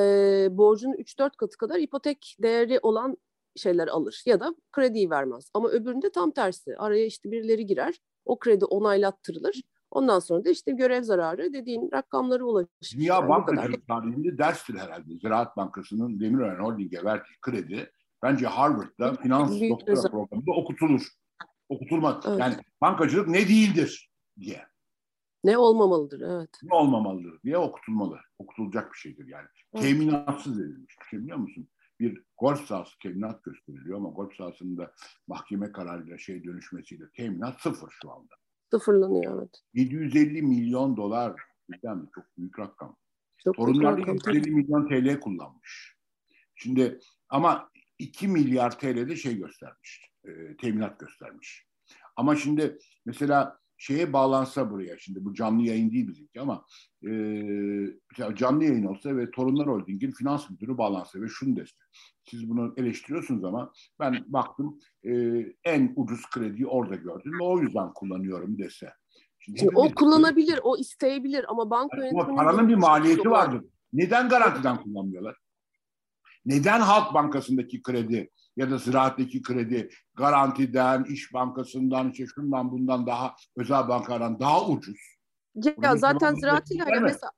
borcunun 0.52 0.94
3-4 0.94 1.38
katı 1.38 1.58
kadar 1.58 1.80
ipotek 1.80 2.38
değeri 2.40 2.80
olan 2.80 3.18
şeyler 3.56 3.88
alır 3.88 4.24
ya 4.26 4.40
da 4.40 4.56
krediyi 4.72 5.10
vermez. 5.10 5.52
Ama 5.54 5.70
öbüründe 5.70 6.12
tam 6.12 6.32
tersi. 6.32 6.78
Araya 6.78 7.06
işte 7.06 7.32
birileri 7.32 7.66
girer. 7.66 8.02
O 8.26 8.40
kredi 8.40 8.66
onaylattırılır. 8.66 9.62
Ondan 9.98 10.20
sonra 10.20 10.46
da 10.46 10.50
işte 10.50 10.72
görev 10.72 11.04
zararı 11.04 11.54
dediğin 11.54 11.90
rakamlara 11.94 12.44
ulaşır. 12.44 12.98
Dünya 12.98 13.30
bankacılık 13.30 13.88
tarihinde 13.88 14.38
derstir 14.38 14.76
herhalde. 14.76 15.18
Ziraat 15.22 15.58
Bankası'nın 15.58 16.20
Demirören 16.20 16.64
Holding'e 16.64 17.04
verdiği 17.04 17.38
kredi 17.42 17.92
bence 18.24 18.48
Harvard'da 18.48 19.14
finans 19.14 19.60
Büyük 19.60 19.72
doktora 19.72 19.92
özel. 19.92 20.12
programında 20.12 20.52
okutulur. 20.52 21.08
Okutulmaz. 21.70 22.24
Evet. 22.28 22.40
Yani 22.40 22.56
bankacılık 22.82 23.28
ne 23.28 23.48
değildir 23.48 24.12
diye. 24.40 24.66
Ne 25.44 25.58
olmamalıdır 25.58 26.22
evet. 26.22 26.50
Ne 26.64 26.76
olmamalıdır 26.76 27.42
diye 27.44 27.58
okutulmalı. 27.58 28.20
Okutulacak 28.40 28.94
bir 28.94 28.98
şeydir 28.98 29.28
yani. 29.28 29.48
Evet. 29.74 29.84
Teminatsız 29.84 30.60
edilmiş. 30.60 30.96
Bir 31.02 31.06
şey 31.06 31.20
biliyor 31.20 31.38
musun? 31.38 31.68
bir 32.00 32.24
golf 32.38 32.66
sahası 32.66 33.00
teminat 33.00 33.44
gösteriliyor 33.44 33.98
ama 33.98 34.10
golf 34.10 34.36
sahasında 34.36 34.92
mahkeme 35.28 35.72
kararıyla 35.72 36.18
şey 36.18 36.44
dönüşmesiyle 36.44 37.04
teminat 37.14 37.62
sıfır 37.62 37.90
şu 38.02 38.12
anda. 38.12 38.36
Sıfırlanıyor 38.72 39.40
evet. 39.42 39.64
750 39.74 40.42
milyon 40.42 40.98
dolar 40.98 41.42
birden 41.70 42.08
çok 42.16 42.38
büyük 42.38 42.60
rakam. 42.60 42.98
Çok 43.38 43.56
Torunlar 43.56 43.98
750 43.98 44.52
milyon 44.52 44.88
TL 44.88 45.20
kullanmış. 45.20 45.96
Şimdi 46.56 47.00
ama 47.30 47.70
2 48.00 48.28
milyar 48.28 48.80
TL'de 48.80 49.16
şey 49.16 49.38
göstermiş, 49.38 50.12
e, 50.26 50.58
teminat 50.58 51.00
göstermiş. 51.00 51.68
Ama 52.16 52.36
şimdi 52.36 52.78
mesela 53.06 53.60
şeye 53.78 54.14
bağlansa 54.14 54.72
buraya 54.72 54.98
şimdi 55.00 55.26
bu 55.26 55.34
canlı 55.34 55.64
yayın 55.64 55.92
değil 55.92 56.08
bizimki 56.08 56.42
ama 56.42 56.66
e, 57.04 57.10
canlı 58.36 58.64
yayın 58.64 58.86
olsa 58.86 59.18
ve 59.18 59.32
Torunlar 59.32 59.68
Holding'in 59.68 60.12
finans 60.12 60.50
müdürü 60.50 60.78
bağlansa 60.78 61.22
ve 61.22 61.28
şunu 61.28 61.56
dese 61.56 61.76
siz 62.26 62.50
bunu 62.50 62.74
eleştiriyorsunuz 62.78 63.44
ama 63.44 63.72
ben 64.00 64.26
baktım 64.28 64.80
e, 65.04 65.12
en 65.64 65.94
ucuz 65.96 66.30
krediyi 66.30 66.68
orada 66.68 66.96
gördüm 66.96 67.32
ve 67.40 67.44
o 67.44 67.60
yüzden 67.60 67.94
kullanıyorum 67.94 68.58
dese. 68.58 68.94
Şimdi, 69.40 69.70
o 69.76 69.96
kullanabilir, 69.96 70.60
o 70.64 70.78
isteyebilir 70.78 71.46
ama 71.50 71.70
banka 71.70 71.98
yönetiminin... 71.98 72.36
Paranın 72.36 72.70
bir 72.70 72.76
maliyeti 72.76 73.32
vardır. 73.32 73.64
Neden 73.94 74.30
garantiden 74.30 74.82
kullanmıyorlar? 74.82 75.38
Neden 76.48 76.80
Halk 76.80 77.14
Bankası'ndaki 77.14 77.82
kredi 77.82 78.30
ya 78.56 78.72
da 78.72 78.78
ziraatteki 78.78 79.42
kredi 79.42 79.90
garantiden, 80.16 81.04
iş 81.04 81.34
bankasından, 81.34 82.12
işte 82.12 82.26
şundan 82.36 82.72
bundan 82.72 83.08
daha 83.08 83.36
özel 83.58 83.88
bankadan 83.88 84.40
daha 84.40 84.68
ucuz. 84.68 85.18
Ya 85.56 85.74
Bunun 85.78 85.96
zaten 85.96 86.36
ziraatiyle 86.36 86.84
hani 86.84 87.00
mesela 87.00 87.32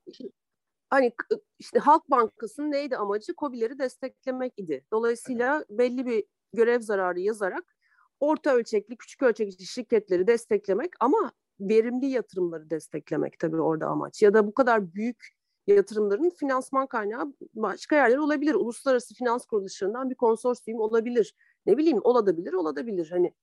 hani 0.89 1.11
işte 1.59 1.79
Halk 1.79 2.09
Bankası'nın 2.09 2.71
neydi 2.71 2.97
amacı? 2.97 3.33
COBİ'leri 3.37 3.79
desteklemek 3.79 4.53
idi. 4.57 4.85
Dolayısıyla 4.93 5.65
belli 5.69 6.05
bir 6.05 6.23
görev 6.53 6.81
zararı 6.81 7.19
yazarak 7.19 7.75
orta 8.19 8.55
ölçekli, 8.55 8.97
küçük 8.97 9.23
ölçekli 9.23 9.65
şirketleri 9.65 10.27
desteklemek 10.27 10.89
ama 10.99 11.31
verimli 11.59 12.05
yatırımları 12.05 12.69
desteklemek 12.69 13.39
tabii 13.39 13.61
orada 13.61 13.87
amaç. 13.87 14.21
Ya 14.21 14.33
da 14.33 14.47
bu 14.47 14.53
kadar 14.53 14.93
büyük 14.93 15.38
yatırımların 15.67 16.29
finansman 16.29 16.87
kaynağı 16.87 17.33
başka 17.53 17.95
yerler 17.95 18.17
olabilir. 18.17 18.53
Uluslararası 18.53 19.13
finans 19.13 19.45
kuruluşlarından 19.45 20.09
bir 20.09 20.15
konsorsiyum 20.15 20.79
olabilir. 20.79 21.35
Ne 21.65 21.77
bileyim 21.77 21.99
olabilir, 22.03 22.53
olabilir. 22.53 23.09
Hani 23.11 23.33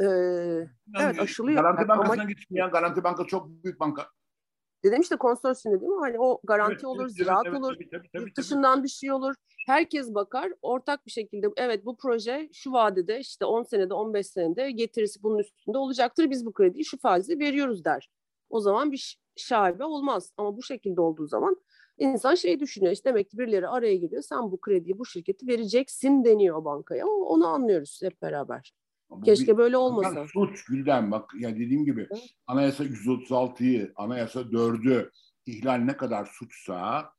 e, 0.00 0.04
yani, 0.04 0.68
evet 1.00 1.20
aşılıyor. 1.20 1.62
Garanti 1.62 1.88
Bankası'na 1.88 2.22
ama... 2.22 2.32
gitmeyen 2.32 2.70
Garanti 2.70 3.04
Banka 3.04 3.24
çok 3.24 3.48
büyük 3.48 3.80
banka. 3.80 4.06
Dedim 4.84 5.00
işte 5.00 5.16
konsorsiyum 5.16 5.80
değil 5.80 5.92
mi? 5.92 6.00
Hani 6.00 6.20
o 6.20 6.40
garanti 6.44 6.72
evet, 6.72 6.84
olur, 6.84 7.02
evet, 7.02 7.12
ziraat 7.12 7.46
evet, 7.46 7.58
olur, 7.58 7.74
tabii, 7.74 7.90
tabii, 7.90 8.08
tabii, 8.12 8.22
yurt 8.22 8.36
dışından 8.36 8.74
tabii. 8.74 8.84
bir 8.84 8.88
şey 8.88 9.12
olur. 9.12 9.34
Herkes 9.66 10.14
bakar 10.14 10.52
ortak 10.62 11.06
bir 11.06 11.10
şekilde 11.10 11.46
evet 11.56 11.84
bu 11.86 11.96
proje 11.96 12.48
şu 12.52 12.72
vadede 12.72 13.20
işte 13.20 13.44
10 13.44 13.62
senede 13.62 13.94
15 13.94 14.26
senede 14.26 14.70
getirisi 14.70 15.22
bunun 15.22 15.38
üstünde 15.38 15.78
olacaktır. 15.78 16.30
Biz 16.30 16.46
bu 16.46 16.52
krediyi 16.52 16.84
şu 16.84 16.98
faizi 16.98 17.38
veriyoruz 17.38 17.84
der. 17.84 18.10
O 18.50 18.60
zaman 18.60 18.92
bir 18.92 19.21
şaibe 19.36 19.84
olmaz. 19.84 20.32
Ama 20.36 20.56
bu 20.56 20.62
şekilde 20.62 21.00
olduğu 21.00 21.26
zaman 21.26 21.56
insan 21.98 22.34
şey 22.34 22.60
düşünüyor. 22.60 22.92
İşte 22.92 23.10
demek 23.10 23.30
ki 23.30 23.38
birileri 23.38 23.68
araya 23.68 23.96
giriyor. 23.96 24.22
Sen 24.22 24.52
bu 24.52 24.60
krediyi 24.60 24.98
bu 24.98 25.06
şirketi 25.06 25.46
vereceksin 25.46 26.24
deniyor 26.24 26.64
bankaya. 26.64 27.06
Onu 27.06 27.46
anlıyoruz 27.46 28.00
hep 28.02 28.22
beraber. 28.22 28.74
Ama 29.10 29.22
Keşke 29.22 29.52
bir, 29.52 29.58
böyle 29.58 29.76
olmasa. 29.76 30.26
Suç 30.32 30.64
Gülden 30.64 31.10
bak 31.10 31.30
ya 31.38 31.50
dediğim 31.56 31.84
gibi 31.84 32.06
evet. 32.10 32.30
anayasa 32.46 32.84
136'yı, 32.84 33.92
anayasa 33.96 34.40
4'ü 34.40 35.10
ihlal 35.46 35.76
ne 35.76 35.96
kadar 35.96 36.24
suçsa 36.24 37.12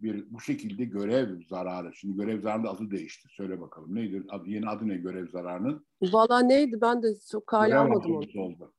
bir 0.00 0.26
bu 0.30 0.40
şekilde 0.40 0.84
görev 0.84 1.40
zararı. 1.50 1.94
Şimdi 1.94 2.16
görev 2.16 2.40
zararının 2.40 2.66
adı 2.66 2.90
değişti. 2.90 3.28
Söyle 3.30 3.60
bakalım. 3.60 3.94
Neydi? 3.94 4.22
Adı, 4.28 4.48
yeni 4.48 4.68
adı 4.68 4.88
ne 4.88 4.96
görev 4.96 5.28
zararının? 5.28 5.86
Valla 6.02 6.40
neydi? 6.40 6.80
Ben 6.80 7.02
de 7.02 7.08
çok 7.30 7.46
kale 7.46 7.76
almadım 7.76 8.16
onu. 8.16 8.42
Oldu. 8.42 8.72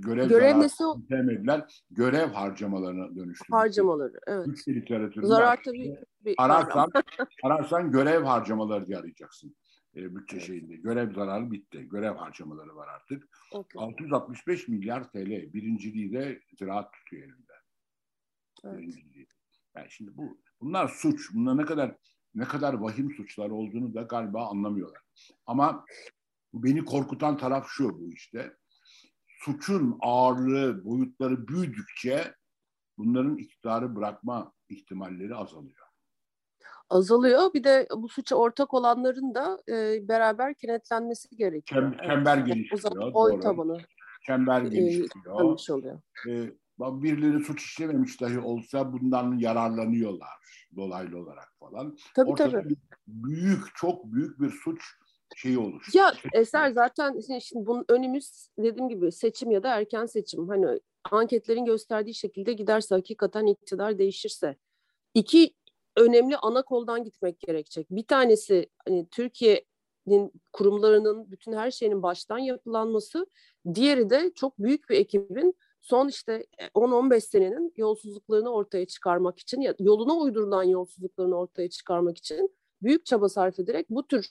Görev, 0.00 0.28
görev 0.28 0.60
nesi 0.60 0.84
sevmediler. 1.08 1.84
Görev 1.90 2.28
harcamalarına 2.28 3.16
dönüştü. 3.16 3.44
Harcamaları, 3.50 4.20
evet. 4.26 4.46
Üç 4.48 4.68
literatüründe 4.68 5.26
Zarar 5.26 5.60
tabii. 5.64 5.96
Bir 6.24 6.34
ararsan, 6.38 6.90
ararsan 7.42 7.92
görev 7.92 8.22
harcamaları 8.22 8.86
diye 8.86 8.98
arayacaksın. 8.98 9.56
E, 9.96 10.16
bütçe 10.16 10.36
evet. 10.36 10.46
şeyinde. 10.46 10.76
Görev 10.76 11.14
zararı 11.14 11.50
bitti. 11.50 11.88
Görev 11.88 12.14
harcamaları 12.14 12.76
var 12.76 12.88
artık. 12.88 13.28
Okay. 13.52 13.84
665 13.84 14.68
milyar 14.68 15.10
TL. 15.10 15.52
Birinciliği 15.52 16.12
de 16.12 16.40
ziraat 16.58 16.92
tutuyor 16.92 17.22
elinde. 17.22 17.52
Evet. 18.64 18.78
Birinciliği. 18.78 19.26
Yani 19.76 19.86
şimdi 19.90 20.16
bu 20.16 20.38
bunlar 20.60 20.88
suç. 20.88 21.34
Bunlar 21.34 21.56
ne 21.56 21.64
kadar 21.64 21.96
ne 22.34 22.44
kadar 22.44 22.74
vahim 22.74 23.10
suçlar 23.10 23.50
olduğunu 23.50 23.94
da 23.94 24.02
galiba 24.02 24.48
anlamıyorlar. 24.48 25.02
Ama 25.46 25.84
beni 26.54 26.84
korkutan 26.84 27.36
taraf 27.36 27.66
şu 27.68 28.00
bu 28.00 28.12
işte 28.12 28.56
suçun 29.44 29.98
ağırlığı, 30.00 30.84
boyutları 30.84 31.48
büyüdükçe 31.48 32.34
bunların 32.98 33.36
iktidarı 33.36 33.96
bırakma 33.96 34.52
ihtimalleri 34.68 35.34
azalıyor. 35.34 35.86
Azalıyor. 36.90 37.54
Bir 37.54 37.64
de 37.64 37.88
bu 37.96 38.08
suça 38.08 38.36
ortak 38.36 38.74
olanların 38.74 39.34
da 39.34 39.58
e, 39.68 40.08
beraber 40.08 40.54
kenetlenmesi 40.54 41.36
gerekiyor. 41.36 41.92
Çem, 41.92 42.08
çember 42.08 42.38
evet. 42.38 42.46
geliştiriyor. 42.46 42.92
O 42.92 42.94
zaman 42.94 43.12
oy 43.14 43.40
tabanı. 43.40 43.78
Çember 44.26 44.62
geliştiriyor. 44.62 45.40
E, 45.40 45.72
oluyor. 45.72 46.00
E, 46.28 46.52
birileri 46.78 47.44
suç 47.44 47.64
işlememiş 47.64 48.20
dahi 48.20 48.38
olsa 48.38 48.92
bundan 48.92 49.38
yararlanıyorlar 49.38 50.28
dolaylı 50.76 51.18
olarak 51.18 51.52
falan. 51.58 51.96
Tabii 52.16 52.30
Ortada 52.30 52.50
tabii. 52.50 52.76
Büyük, 53.06 53.76
çok 53.76 54.12
büyük 54.12 54.40
bir 54.40 54.50
suç 54.50 54.82
şeyi 55.36 55.58
olur. 55.58 55.86
Ya 55.94 56.14
Eser 56.32 56.70
zaten 56.70 57.20
şimdi 57.40 57.66
bunun 57.66 57.84
önümüz 57.88 58.48
dediğim 58.58 58.88
gibi 58.88 59.12
seçim 59.12 59.50
ya 59.50 59.62
da 59.62 59.76
erken 59.76 60.06
seçim. 60.06 60.48
Hani 60.48 60.80
anketlerin 61.10 61.64
gösterdiği 61.64 62.14
şekilde 62.14 62.52
giderse 62.52 62.94
hakikaten 62.94 63.46
iktidar 63.46 63.98
değişirse 63.98 64.56
iki 65.14 65.54
önemli 65.96 66.36
ana 66.36 66.62
koldan 66.62 67.04
gitmek 67.04 67.40
gerekecek. 67.40 67.86
Bir 67.90 68.06
tanesi 68.06 68.66
hani 68.86 69.08
Türkiye'nin 69.10 70.32
kurumlarının 70.52 71.30
bütün 71.30 71.52
her 71.52 71.70
şeyinin 71.70 72.02
baştan 72.02 72.38
yapılanması. 72.38 73.26
Diğeri 73.74 74.10
de 74.10 74.32
çok 74.34 74.58
büyük 74.58 74.90
bir 74.90 74.96
ekibin 74.96 75.54
son 75.80 76.08
işte 76.08 76.46
10-15 76.74 77.20
senenin 77.20 77.72
yolsuzluklarını 77.76 78.50
ortaya 78.50 78.86
çıkarmak 78.86 79.38
için 79.38 79.60
ya 79.60 79.74
yoluna 79.78 80.14
uydurulan 80.14 80.62
yolsuzluklarını 80.62 81.36
ortaya 81.38 81.70
çıkarmak 81.70 82.18
için 82.18 82.50
büyük 82.82 83.06
çaba 83.06 83.28
sarf 83.28 83.58
ederek 83.58 83.86
bu 83.90 84.06
tür 84.06 84.30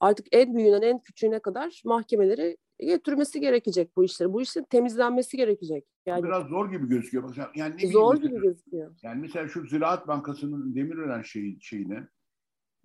artık 0.00 0.26
en 0.32 0.54
büyüğünden 0.54 0.82
en 0.82 1.00
küçüğüne 1.00 1.38
kadar 1.38 1.82
mahkemeleri 1.84 2.56
götürmesi 2.78 3.40
gerekecek 3.40 3.96
bu 3.96 4.04
işleri. 4.04 4.32
Bu 4.32 4.42
işlerin 4.42 4.66
temizlenmesi 4.70 5.36
gerekecek. 5.36 5.84
Yani 6.06 6.24
biraz 6.24 6.46
zor 6.46 6.70
gibi 6.70 6.88
gözüküyor. 6.88 7.36
Yani 7.54 7.74
ne 7.82 7.92
zor 7.92 8.16
gibi 8.16 8.24
mesela, 8.24 8.42
gözüküyor. 8.42 8.94
Yani 9.02 9.20
mesela 9.20 9.48
şu 9.48 9.66
Ziraat 9.66 10.08
Bankası'nın 10.08 10.74
Demirören 10.74 11.22
şey, 11.22 11.58
şeyine 11.60 12.08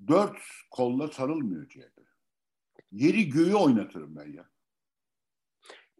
dört 0.08 0.38
kolla 0.72 1.08
sarılmıyor 1.08 1.70
CHP. 1.70 2.02
Yeri 2.92 3.30
göğü 3.30 3.54
oynatırım 3.54 4.16
ben 4.16 4.32
ya. 4.34 4.50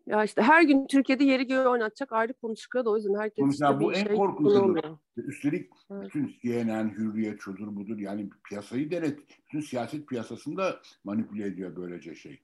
Ya 0.08 0.24
işte 0.24 0.42
her 0.42 0.62
gün 0.62 0.88
Türkiye'de 0.88 1.24
yeri 1.24 1.48
göğü 1.48 1.68
oynatacak 1.68 2.12
ayrı 2.12 2.34
konu 2.34 2.56
çıkıyor 2.56 2.86
da 2.86 2.90
o 2.90 2.98
yüzden 2.98 3.16
herkes 3.20 3.46
Mesela 3.46 3.72
işte 3.72 3.84
bu 3.84 3.94
en 3.94 4.06
şey 4.06 4.16
korkunç. 4.16 4.84
Üstelik 5.18 5.72
evet. 5.92 6.06
bütün 6.06 6.36
CNN, 6.42 6.90
Hürriyet, 6.98 7.42
şudur 7.42 7.76
budur 7.76 7.98
yani 7.98 8.30
piyasayı 8.50 8.92
denet. 8.92 9.20
Bütün 9.46 9.60
siyaset 9.60 10.08
piyasasında 10.08 10.82
manipüle 11.04 11.46
ediyor 11.46 11.76
böylece 11.76 12.16
şey. 12.16 12.44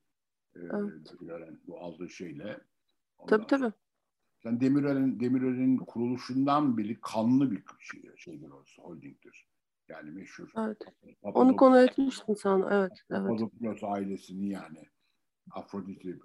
Ee, 0.56 0.60
evet. 0.60 1.13
bu 1.67 1.80
aldığı 1.80 2.10
şeyle. 2.10 2.60
Ondan 3.17 3.38
tabii 3.38 3.47
tabii. 3.47 3.74
Yani 4.43 4.62
Demirören, 4.62 5.19
Demirören'in 5.19 5.78
kuruluşundan 5.78 6.78
beri 6.78 7.02
kanlı 7.02 7.52
bir 7.52 7.63
şey, 7.80 8.02
şeydir 8.15 8.50
orası, 8.50 8.82
holdingdir. 8.82 9.47
Yani 9.89 10.12
meşhur. 10.12 10.52
Evet. 10.58 10.78
Onu 11.21 11.56
konu 11.56 11.80
etmiştin 11.80 12.34
sana. 12.34 12.76
Evet. 12.76 12.91
Papadopoulos 13.10 13.52
evet. 13.62 13.84
ailesini 13.84 14.50
yani 14.50 14.80
Afroditi 15.54 16.20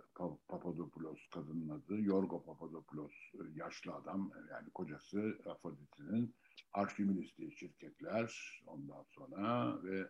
Papadopoulos 0.49 1.19
kadının 1.31 1.69
adı, 1.69 2.01
Yorgo 2.01 2.45
Papadopoulos 2.45 3.13
e, 3.35 3.39
yaşlı 3.55 3.95
adam 3.95 4.33
yani 4.51 4.71
kocası 4.71 5.39
Afroditi'nin 5.47 6.35
arşivministi 6.73 7.53
şirketler 7.53 8.61
ondan 8.67 9.03
sonra 9.03 9.75
ve 9.83 10.09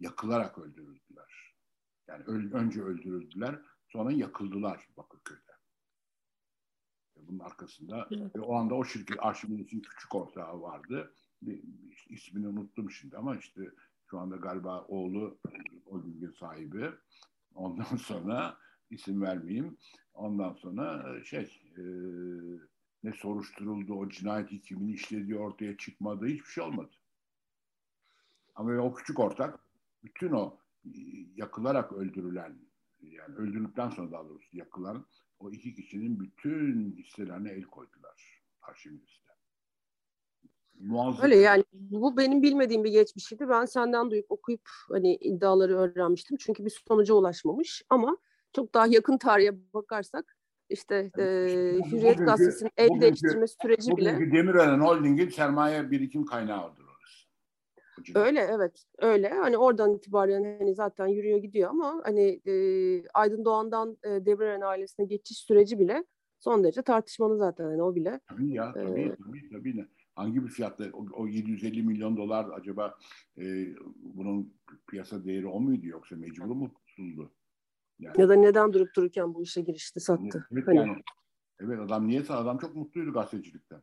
yakılarak 0.00 0.58
öldürüldüler. 0.58 1.54
Yani 2.08 2.24
önce 2.52 2.82
öldürüldüler 2.82 3.60
sonra 3.88 4.12
yakıldılar 4.12 4.88
Bakırköy'de. 4.96 5.52
Bunun 7.16 7.38
arkasında 7.38 8.08
ve 8.10 8.40
o 8.40 8.54
anda 8.54 8.74
o 8.74 8.84
şirket 8.84 9.16
arşivministin 9.20 9.80
küçük 9.80 10.14
ortağı 10.14 10.60
vardı. 10.60 11.14
Bir, 11.42 11.62
ismini 12.08 12.48
unuttum 12.48 12.90
şimdi 12.90 13.16
ama 13.16 13.36
işte 13.36 13.70
şu 14.10 14.18
anda 14.18 14.36
galiba 14.36 14.84
oğlu 14.84 15.38
o 15.86 16.04
bilgi 16.04 16.36
sahibi 16.38 16.90
Ondan 17.56 17.96
sonra 17.96 18.56
isim 18.90 19.22
vermeyeyim. 19.22 19.76
Ondan 20.14 20.52
sonra 20.52 21.16
e, 21.16 21.24
şey 21.24 21.60
e, 21.76 21.82
ne 23.04 23.12
soruşturuldu, 23.12 23.94
o 23.94 24.08
cinayeti 24.08 24.60
kimin 24.60 24.92
işlediği 24.92 25.38
ortaya 25.38 25.76
çıkmadı, 25.76 26.26
hiçbir 26.26 26.50
şey 26.50 26.64
olmadı. 26.64 26.90
Ama 28.54 28.82
o 28.82 28.94
küçük 28.94 29.18
ortak 29.18 29.58
bütün 30.04 30.30
o 30.30 30.58
e, 30.84 30.90
yakılarak 31.36 31.92
öldürülen, 31.92 32.58
yani 33.00 33.34
öldürüldükten 33.34 33.90
sonra 33.90 34.12
daha 34.12 34.28
doğrusu 34.28 34.56
yakılan 34.56 35.06
o 35.38 35.50
iki 35.50 35.74
kişinin 35.74 36.20
bütün 36.20 36.96
hisselerine 36.96 37.50
el 37.50 37.62
koydular 37.62 38.42
arşivimizde. 38.62 39.35
Muazzam. 40.80 41.24
Öyle 41.24 41.36
yani 41.36 41.64
bu 41.72 42.16
benim 42.16 42.42
bilmediğim 42.42 42.84
bir 42.84 42.90
geçmişiydi. 42.90 43.48
Ben 43.48 43.64
senden 43.64 44.10
duyup 44.10 44.30
okuyup 44.30 44.68
hani 44.88 45.14
iddiaları 45.14 45.78
öğrenmiştim. 45.78 46.36
Çünkü 46.36 46.64
bir 46.64 46.82
sonuca 46.88 47.14
ulaşmamış 47.14 47.82
ama 47.90 48.16
çok 48.52 48.74
daha 48.74 48.86
yakın 48.86 49.18
tarihe 49.18 49.72
bakarsak 49.74 50.36
işte 50.68 51.10
e, 51.18 51.22
Hürriyet 51.92 52.18
Gazetesi'nin 52.18 52.70
el 52.76 52.88
bugünkü, 52.88 53.06
değiştirme 53.06 53.46
süreci 53.46 53.90
bugünkü 53.90 54.20
bile. 54.20 54.32
Demirören 54.32 54.80
Holding'in 54.80 55.28
sermaye 55.28 55.90
birikim 55.90 56.24
kaynağıdır 56.24 56.82
orası. 56.82 57.26
Öyle 58.14 58.40
evet 58.40 58.84
öyle 58.98 59.28
hani 59.28 59.56
oradan 59.56 59.94
itibaren 59.94 60.58
hani 60.58 60.74
zaten 60.74 61.06
yürüyor 61.06 61.38
gidiyor 61.38 61.70
ama 61.70 62.02
hani 62.04 62.40
e, 62.46 62.54
Aydın 63.08 63.44
Doğan'dan 63.44 63.98
e, 64.04 64.26
Demirören 64.26 64.60
ailesine 64.60 65.06
geçiş 65.06 65.38
süreci 65.38 65.78
bile 65.78 66.04
son 66.38 66.64
derece 66.64 66.82
tartışmalı 66.82 67.38
zaten 67.38 67.64
hani 67.64 67.82
o 67.82 67.94
bile. 67.94 68.20
Tabii 68.28 68.52
ya 68.52 68.72
tabii 68.72 69.00
ee, 69.00 69.16
tabii 69.16 69.50
tabii 69.50 69.86
hangi 70.16 70.44
bir 70.44 70.48
fiyatla 70.48 70.90
o, 70.92 71.06
o 71.12 71.26
750 71.26 71.82
milyon 71.82 72.16
dolar 72.16 72.46
acaba 72.54 72.98
e, 73.38 73.74
bunun 73.98 74.54
piyasa 74.90 75.24
değeri 75.24 75.46
o 75.46 75.60
muydu 75.60 75.86
yoksa 75.86 76.16
mecbur 76.16 76.44
mu 76.44 76.74
tutuldu? 76.86 77.32
Yani, 77.98 78.20
ya 78.20 78.28
da 78.28 78.34
neden 78.34 78.72
durup 78.72 78.96
dururken 78.96 79.34
bu 79.34 79.42
işe 79.42 79.60
girişti, 79.60 80.00
sattı? 80.00 80.48
Evet, 80.52 80.66
hani. 80.66 80.76
yani, 80.76 81.02
evet 81.60 81.80
adam 81.80 82.08
niye 82.08 82.22
adam 82.28 82.58
çok 82.58 82.76
mutluydu 82.76 83.12
gazetecilikten. 83.12 83.82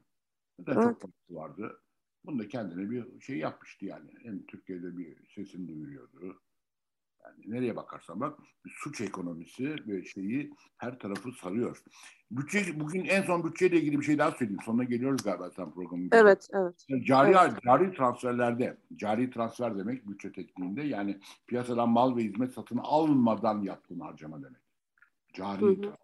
Neden 0.59 0.73
evet. 0.73 0.83
çok 0.83 1.03
mutlu 1.03 1.35
vardı. 1.35 1.81
Bunu 2.25 2.39
da 2.39 2.47
kendine 2.47 2.89
bir 2.89 3.21
şey 3.21 3.37
yapmıştı 3.37 3.85
yani. 3.85 4.11
Hem 4.23 4.45
Türkiye'de 4.45 4.97
bir 4.97 5.27
sesini 5.35 5.67
duyuruyordu. 5.67 6.41
Yani 7.25 7.55
nereye 7.55 7.75
bakarsan 7.75 8.19
bak 8.19 8.39
suç 8.67 9.01
ekonomisi 9.01 9.75
ve 9.87 10.05
şeyi 10.05 10.53
her 10.77 10.99
tarafı 10.99 11.31
sarıyor. 11.31 11.83
Bütçe 12.31 12.79
bugün 12.79 13.05
en 13.05 13.21
son 13.21 13.43
bütçeyle 13.43 13.77
ilgili 13.77 13.99
bir 13.99 14.05
şey 14.05 14.17
daha 14.17 14.31
söyleyeyim. 14.31 14.61
Sonuna 14.65 14.83
geliyoruz 14.83 15.23
galiba 15.23 15.49
sen 15.51 15.71
programın. 15.71 16.09
Evet, 16.11 16.47
evet. 16.53 16.85
Cari 17.05 17.35
evet. 17.41 17.63
cari 17.65 17.93
transferlerde, 17.93 18.77
cari 18.95 19.29
transfer 19.29 19.77
demek 19.77 20.07
bütçe 20.07 20.31
tekniğinde 20.31 20.81
yani 20.81 21.19
piyasadan 21.47 21.89
mal 21.89 22.15
ve 22.17 22.23
hizmet 22.23 22.53
satın 22.53 22.77
almadan 22.77 23.61
yaptığın 23.61 23.99
harcama 23.99 24.43
demek. 24.43 24.61
Cari 25.33 25.61
hı 25.61 25.87
hı. 25.87 25.95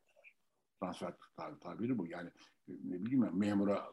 Transfer 0.79 1.13
tabiri 1.61 1.97
bu. 1.97 2.07
Yani 2.07 2.29
ne 2.67 3.05
bileyim 3.05 3.23
ya, 3.23 3.31
memura 3.33 3.85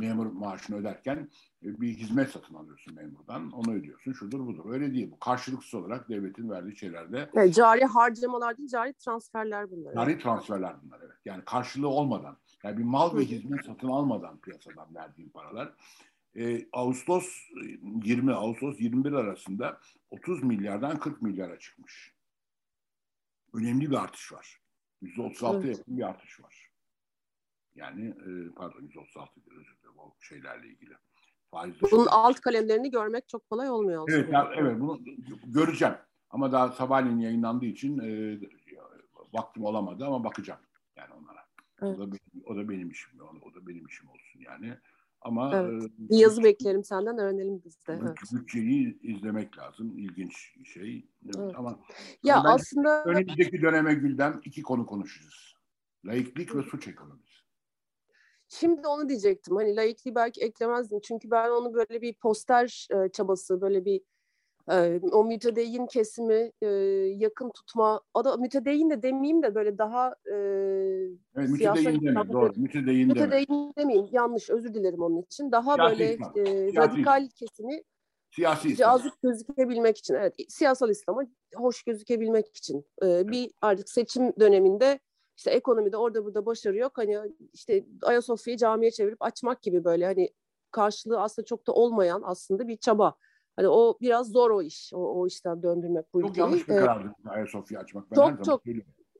memur 0.00 0.26
maaşını 0.26 0.76
öderken 0.76 1.30
e, 1.62 1.80
bir 1.80 1.88
hizmet 1.88 2.30
satın 2.30 2.54
alıyorsun 2.54 2.94
memurdan. 2.94 3.50
Onu 3.50 3.72
ödüyorsun. 3.74 4.12
Şudur 4.12 4.46
budur. 4.46 4.72
Öyle 4.72 4.94
değil 4.94 5.10
bu. 5.10 5.18
Karşılıksız 5.18 5.74
olarak 5.74 6.08
devletin 6.08 6.50
verdiği 6.50 6.76
şeylerde. 6.76 7.30
Evet, 7.34 7.54
cari 7.54 7.84
harcamalar 7.84 8.58
değil, 8.58 8.68
cari 8.68 8.92
transferler 8.92 9.70
bunlar. 9.70 9.94
Cari 9.94 10.18
transferler 10.18 10.82
bunlar 10.82 11.00
evet. 11.00 11.16
Yani 11.24 11.44
karşılığı 11.44 11.88
olmadan. 11.88 12.36
Yani 12.64 12.78
bir 12.78 12.84
mal 12.84 13.16
ve 13.16 13.24
hizmet 13.24 13.64
satın 13.64 13.88
almadan 13.88 14.40
piyasadan 14.40 14.94
verdiğin 14.94 15.28
paralar. 15.28 15.74
Ee, 16.36 16.66
Ağustos 16.72 17.26
20 18.04 18.32
Ağustos 18.32 18.80
21 18.80 19.12
arasında 19.12 19.80
30 20.10 20.42
milyardan 20.42 20.98
40 20.98 21.22
milyara 21.22 21.58
çıkmış. 21.58 22.14
Önemli 23.52 23.90
bir 23.90 23.96
artış 23.96 24.32
var. 24.32 24.63
%36'ya 25.04 25.60
evet. 25.64 25.78
yakın 25.78 25.96
bir 25.96 26.02
artış 26.02 26.40
var. 26.40 26.70
Yani 27.74 28.08
e, 28.08 28.50
pardon 28.56 28.82
136 28.82 29.40
özür 29.50 29.76
dilerim 29.76 29.98
o 29.98 30.14
şeylerle 30.20 30.68
ilgili. 30.68 30.94
Faiz 31.50 31.74
Bunun 31.92 32.06
alt 32.06 32.40
kalemlerini 32.40 32.90
görmek 32.90 33.28
çok 33.28 33.50
kolay 33.50 33.70
olmuyor. 33.70 34.08
Evet, 34.10 34.32
ya, 34.32 34.50
evet 34.56 34.80
bunu 34.80 35.00
göreceğim. 35.46 35.94
Ama 36.30 36.52
daha 36.52 36.68
sabahleyin 36.72 37.18
yayınlandığı 37.18 37.66
için 37.66 37.98
e, 37.98 38.38
vaktim 39.32 39.64
olamadı 39.64 40.06
ama 40.06 40.24
bakacağım 40.24 40.60
yani 40.96 41.12
onlara. 41.12 41.44
Evet. 41.82 41.98
O, 41.98 42.00
da 42.00 42.06
benim, 42.12 42.44
o 42.46 42.56
da 42.56 42.68
benim 42.68 42.90
işim. 42.90 43.20
O, 43.20 43.48
o 43.48 43.54
da 43.54 43.66
benim 43.66 43.86
işim 43.86 44.08
olsun 44.08 44.40
yani. 44.40 44.78
Ama 45.24 45.56
evet. 45.56 45.90
bir 45.98 46.18
yazı 46.18 46.44
beklerim 46.44 46.84
senden 46.84 47.18
öğrenelim 47.18 47.62
biz 47.64 47.86
de. 47.86 47.98
Evet. 48.02 48.16
Bütçeyi 48.32 48.98
izlemek 49.02 49.58
lazım. 49.58 49.98
İlginç 49.98 50.54
şey. 50.64 51.08
Evet. 51.36 51.52
Ama 51.56 51.80
ya 52.22 52.42
aslında 52.44 53.04
önümüzdeki 53.04 53.62
döneme 53.62 53.94
Gülden 53.94 54.40
iki 54.44 54.62
konu 54.62 54.86
konuşacağız. 54.86 55.54
Laiklik 56.04 56.54
ve 56.56 56.62
suç 56.62 56.88
ekonomisi. 56.88 57.34
Şimdi 58.48 58.86
onu 58.86 59.08
diyecektim. 59.08 59.56
Hani 59.56 59.76
laikliği 59.76 60.14
belki 60.14 60.40
eklemezdim. 60.40 61.00
Çünkü 61.00 61.30
ben 61.30 61.50
onu 61.50 61.74
böyle 61.74 62.02
bir 62.02 62.14
poster 62.14 62.88
çabası, 63.12 63.60
böyle 63.60 63.84
bir 63.84 64.00
o 65.12 65.24
mütedeyyin 65.24 65.86
kesimi 65.86 66.52
e, 66.62 66.66
yakın 67.16 67.50
tutma, 67.50 68.00
o 68.14 68.24
da 68.24 68.36
mütedeyyin 68.36 68.90
de 68.90 69.02
demeyeyim 69.02 69.42
de 69.42 69.54
böyle 69.54 69.78
daha 69.78 70.14
e, 70.26 70.34
evet, 71.36 71.48
mütedeyyin 71.48 72.00
deme, 72.02 72.32
doğru, 72.32 72.52
mütedeyyin, 72.56 73.08
mütedeyyin 73.08 73.48
deme. 73.48 73.72
demeyeyim, 73.78 74.08
yanlış, 74.12 74.50
özür 74.50 74.74
dilerim 74.74 75.02
onun 75.02 75.22
için. 75.22 75.52
Daha 75.52 75.74
siyasi 75.74 75.90
böyle 75.90 76.14
İslam. 76.14 76.32
e, 76.36 76.70
siyasi. 76.70 76.76
radikal 76.76 77.28
kesimi 77.28 77.82
siyasi 78.30 78.68
İslam. 78.68 78.90
cazip 78.90 79.22
gözükebilmek 79.22 79.98
için, 79.98 80.14
evet, 80.14 80.34
siyasal 80.48 80.90
İslam'a 80.90 81.22
hoş 81.54 81.82
gözükebilmek 81.82 82.56
için 82.56 82.86
e, 83.02 83.28
bir 83.28 83.50
artık 83.60 83.88
seçim 83.90 84.32
döneminde 84.40 84.98
işte 85.36 85.50
ekonomide 85.50 85.96
orada 85.96 86.24
burada 86.24 86.46
başarı 86.46 86.76
yok. 86.76 86.92
Hani 86.98 87.18
işte 87.52 87.84
Ayasofya'yı 88.02 88.58
camiye 88.58 88.90
çevirip 88.90 89.22
açmak 89.22 89.62
gibi 89.62 89.84
böyle 89.84 90.04
hani 90.04 90.28
karşılığı 90.70 91.20
aslında 91.20 91.46
çok 91.46 91.66
da 91.66 91.72
olmayan 91.72 92.22
aslında 92.24 92.68
bir 92.68 92.76
çaba. 92.76 93.14
Hani 93.56 93.68
o 93.68 93.98
biraz 94.00 94.28
zor 94.28 94.50
o 94.50 94.62
iş. 94.62 94.90
O, 94.94 94.98
o 94.98 95.26
işten 95.26 95.62
döndürmek 95.62 96.14
bu 96.14 96.20
ülkeyi. 96.20 96.28
Çok 96.28 96.36
yanlış 96.36 96.68
bir 96.68 96.76
karardı 96.76 97.14
ee, 97.26 97.28
Ayasofya 97.28 97.80
açmak. 97.80 98.10
Ben 98.10 98.16
çok 98.16 98.44
çok. 98.44 98.66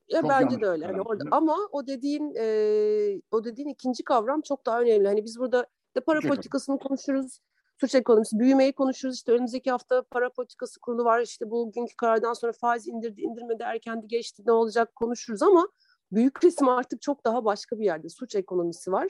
Ya 0.07 0.21
çok 0.21 0.29
bence 0.29 0.61
de 0.61 0.65
öyle. 0.65 0.85
Hani 0.85 1.01
orada 1.01 1.23
ama 1.31 1.57
o 1.71 1.87
dediğin 1.87 2.33
e, 2.39 3.21
o 3.31 3.43
dediğin 3.43 3.67
ikinci 3.67 4.03
kavram 4.03 4.41
çok 4.41 4.65
daha 4.65 4.81
önemli. 4.81 5.07
Hani 5.07 5.23
biz 5.23 5.39
burada 5.39 5.67
de 5.95 5.99
para 5.99 6.21
suç 6.21 6.29
politikasını 6.29 6.79
konuşuruz. 6.79 7.39
Suç 7.79 7.95
ekonomisi, 7.95 8.39
büyümeyi 8.39 8.73
konuşuruz. 8.73 9.15
İşte 9.15 9.31
önümüzdeki 9.31 9.71
hafta 9.71 10.03
para 10.11 10.29
politikası 10.29 10.79
kurulu 10.79 11.03
var. 11.05 11.21
İşte 11.21 11.51
bugünkü 11.51 11.95
karardan 11.95 12.33
sonra 12.33 12.51
faiz 12.51 12.87
indirdi, 12.87 13.21
indirmedi, 13.21 13.63
erkendi, 13.63 14.07
geçti 14.07 14.43
ne 14.45 14.51
olacak 14.51 14.95
konuşuruz 14.95 15.41
ama 15.41 15.67
büyük 16.11 16.45
resim 16.45 16.69
artık 16.69 17.01
çok 17.01 17.25
daha 17.25 17.45
başka 17.45 17.79
bir 17.79 17.85
yerde. 17.85 18.09
Suç 18.09 18.35
ekonomisi 18.35 18.91
var. 18.91 19.07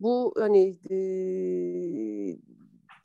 Bu 0.00 0.34
hani 0.38 0.78
e, 0.90 0.96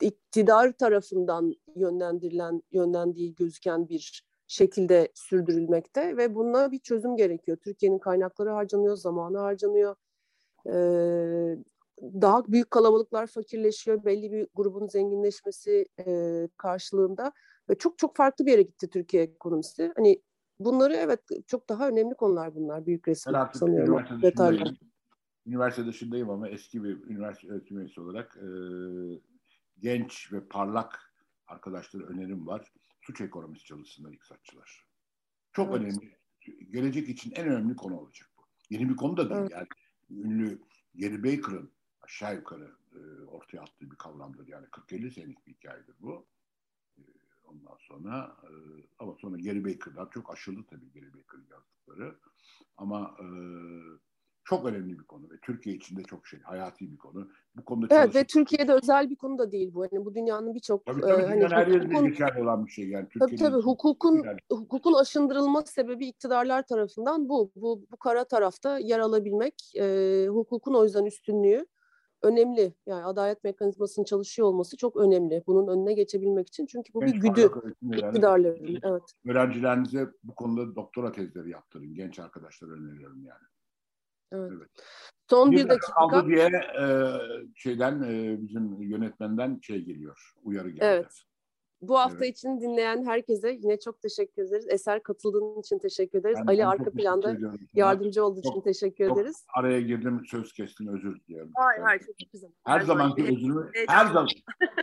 iktidar 0.00 0.72
tarafından 0.72 1.54
yönlendirilen, 1.76 2.62
yönlendiği 2.72 3.34
gözüken 3.34 3.88
bir 3.88 4.24
şekilde 4.46 5.08
sürdürülmekte 5.14 6.16
ve 6.16 6.34
buna 6.34 6.72
bir 6.72 6.78
çözüm 6.78 7.16
gerekiyor. 7.16 7.58
Türkiye'nin 7.64 7.98
kaynakları 7.98 8.50
harcanıyor, 8.50 8.96
zamanı 8.96 9.38
harcanıyor. 9.38 9.96
Ee, 10.66 11.58
daha 12.02 12.46
büyük 12.46 12.70
kalabalıklar 12.70 13.26
fakirleşiyor. 13.26 14.04
Belli 14.04 14.32
bir 14.32 14.48
grubun 14.54 14.86
zenginleşmesi 14.86 15.86
e, 16.06 16.48
karşılığında 16.56 17.32
ve 17.70 17.78
çok 17.78 17.98
çok 17.98 18.16
farklı 18.16 18.46
bir 18.46 18.50
yere 18.50 18.62
gitti 18.62 18.90
Türkiye 18.90 19.22
ekonomisi. 19.22 19.92
Hani 19.96 20.22
bunları 20.60 20.94
evet 20.94 21.20
çok 21.46 21.68
daha 21.68 21.88
önemli 21.88 22.14
konular 22.14 22.54
bunlar. 22.54 22.86
Büyük 22.86 23.08
resim 23.08 23.32
sanıyorum. 23.54 24.22
Detaylar. 24.22 24.74
Üniversite 25.46 25.86
dışındayım 25.86 26.30
ama 26.30 26.48
eski 26.48 26.84
bir 26.84 27.04
üniversite 27.04 27.52
öğretim 27.52 27.78
üyesi 27.78 28.00
olarak 28.00 28.36
e, 28.36 28.48
genç 29.80 30.32
ve 30.32 30.48
parlak 30.48 31.14
arkadaşlara 31.46 32.04
önerim 32.04 32.46
var. 32.46 32.72
Suç 33.00 33.20
ekonomisi 33.20 33.64
çalışsınlar 33.64 34.12
iktisatçılar. 34.12 34.84
Çok 35.52 35.68
evet. 35.70 35.80
önemli. 35.80 36.18
Gelecek 36.70 37.08
için 37.08 37.30
en 37.30 37.46
önemli 37.46 37.76
konu 37.76 37.98
olacak 37.98 38.30
bu. 38.36 38.42
Yeni 38.70 38.88
bir 38.88 38.96
konu 38.96 39.16
da 39.16 39.30
değil. 39.30 39.40
Evet. 39.40 39.50
Yani 39.50 39.66
ünlü 40.10 40.62
Gary 40.94 41.22
Baker'ın 41.22 41.72
aşağı 42.00 42.34
yukarı 42.34 42.76
e, 42.92 43.24
ortaya 43.24 43.60
attığı 43.60 43.90
bir 43.90 43.96
kavramdır. 43.96 44.48
Yani 44.48 44.66
40-50 44.66 45.10
senelik 45.10 45.46
bir 45.46 45.52
hikayedir 45.52 45.94
bu. 46.00 46.26
E, 46.98 47.02
ondan 47.44 47.76
sonra 47.80 48.36
e, 48.42 48.50
ama 48.98 49.14
sonra 49.14 49.36
Gary 49.36 49.64
Baker'dan 49.64 50.08
çok 50.10 50.32
aşıldı 50.32 50.64
tabii 50.70 50.92
Gary 50.92 51.14
Baker'ın 51.14 51.46
yazdıkları. 51.50 52.18
Ama 52.76 53.16
e, 53.20 53.26
çok 54.48 54.66
önemli 54.66 54.98
bir 54.98 55.04
konu 55.04 55.30
ve 55.30 55.34
Türkiye 55.42 55.76
için 55.76 55.96
de 55.96 56.02
çok 56.02 56.26
şey 56.26 56.40
hayati 56.40 56.92
bir 56.92 56.96
konu. 56.96 57.28
Bu 57.56 57.64
konuda 57.64 57.86
Evet 57.90 58.12
çalışıp... 58.12 58.16
ve 58.16 58.24
Türkiye'de 58.24 58.72
özel 58.72 59.10
bir 59.10 59.16
konu 59.16 59.38
da 59.38 59.52
değil 59.52 59.74
bu. 59.74 59.82
Hani 59.82 60.04
bu 60.04 60.14
dünyanın 60.14 60.54
birçok 60.54 60.86
tabii, 60.86 61.00
tabii, 61.00 61.22
e, 61.22 61.26
hani 61.26 61.48
her 61.48 61.66
yerinde 61.66 62.08
geçerli 62.08 62.42
olan 62.42 62.66
bir 62.66 62.70
şey 62.70 62.88
yani. 62.88 63.08
Tabii 63.18 63.36
tabii 63.36 63.62
hukukun 63.62 64.22
yani. 64.24 64.38
hukukun 64.52 64.92
aşındırılma 64.92 65.62
sebebi 65.62 66.06
iktidarlar 66.06 66.66
tarafından 66.66 67.28
bu. 67.28 67.50
Bu 67.56 67.82
bu 67.92 67.96
kara 67.96 68.24
tarafta 68.24 68.78
yer 68.78 68.98
alabilmek, 68.98 69.54
e, 69.76 70.26
hukukun 70.28 70.74
o 70.74 70.84
yüzden 70.84 71.04
üstünlüğü 71.04 71.66
önemli. 72.22 72.74
Yani 72.86 73.04
adalet 73.04 73.44
mekanizmasının 73.44 74.04
çalışıyor 74.04 74.48
olması 74.48 74.76
çok 74.76 74.96
önemli. 74.96 75.42
Bunun 75.46 75.68
önüne 75.68 75.92
geçebilmek 75.92 76.48
için 76.48 76.66
çünkü 76.66 76.94
bu 76.94 77.00
genç 77.00 77.14
bir 77.14 77.20
güdü 77.20 77.50
iktidarların. 77.82 78.80
Evet. 78.82 79.02
Öğrencilerinize 79.26 80.08
bu 80.24 80.34
konuda 80.34 80.76
doktora 80.76 81.12
tezleri 81.12 81.50
yaptırın. 81.50 81.94
Genç 81.94 82.18
arkadaşlar 82.18 82.68
öneriyorum 82.68 83.24
yani. 83.24 83.44
Evet. 84.32 84.52
evet. 84.56 84.68
Son 85.30 85.52
bir, 85.52 85.56
bir 85.56 85.68
dakika. 85.68 85.92
Kaldı 85.92 86.26
diye 86.26 86.46
e, 86.80 86.86
şeyden 87.54 88.02
e, 88.02 88.42
bizim 88.42 88.82
yönetmenden 88.82 89.58
şey 89.62 89.84
geliyor, 89.84 90.32
uyarı 90.42 90.70
geldi. 90.70 90.84
Evet. 90.84 91.24
Bu 91.80 91.98
hafta 91.98 92.24
evet. 92.24 92.36
için 92.36 92.60
dinleyen 92.60 93.04
herkese 93.04 93.50
yine 93.50 93.78
çok 93.78 94.02
teşekkür 94.02 94.42
ederiz. 94.42 94.66
Eser 94.68 95.02
katıldığın 95.02 95.60
için 95.60 95.78
teşekkür 95.78 96.18
ederiz. 96.18 96.38
Ben, 96.40 96.46
Ali 96.46 96.58
ben 96.58 96.66
arka 96.66 96.90
planda 96.90 97.36
yardımcı 97.74 98.24
olduğu 98.24 98.40
için 98.40 98.60
teşekkür 98.60 99.08
çok 99.08 99.18
ederiz. 99.18 99.44
Araya 99.54 99.80
girdim 99.80 100.22
söz 100.26 100.52
kestim 100.52 100.88
özür 100.88 101.20
diliyorum. 101.20 101.50
Hayır 101.54 101.82
hayır 101.82 102.00
çok 102.00 102.32
güzel. 102.32 102.50
Her, 102.64 102.80
her 102.80 102.86
zamanki 102.86 103.24
özürümü 103.24 103.70
her 103.88 104.06
zaman 104.06 104.28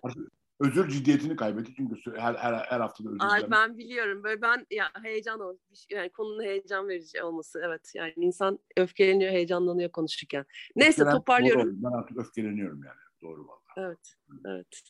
özür 0.59 0.89
ciddiyetini 0.89 1.35
kaybetti 1.35 1.73
çünkü 1.75 2.17
her, 2.17 2.35
her, 2.35 2.53
her 2.53 2.79
haftada 2.79 3.09
özür 3.09 3.19
Ay, 3.19 3.51
Ben 3.51 3.77
biliyorum. 3.77 4.23
Böyle 4.23 4.41
ben 4.41 4.65
ya 4.71 4.85
heyecan 5.03 5.39
o. 5.39 5.57
Şey, 5.73 5.97
yani 5.97 6.09
konunun 6.09 6.43
heyecan 6.43 6.87
verici 6.87 7.23
olması. 7.23 7.61
Evet. 7.65 7.91
Yani 7.95 8.13
insan 8.15 8.59
öfkeleniyor, 8.77 9.31
heyecanlanıyor 9.31 9.91
konuşurken. 9.91 10.45
Neyse 10.75 11.01
Öfkelen, 11.01 11.17
toparlıyorum. 11.17 11.83
Doğru, 11.83 11.91
ben 11.91 11.97
artık 11.97 12.17
öfkeleniyorum 12.17 12.83
yani. 12.83 12.99
Doğru 13.21 13.47
vallahi. 13.47 13.87
Evet. 13.87 14.13
Evet. 14.45 14.81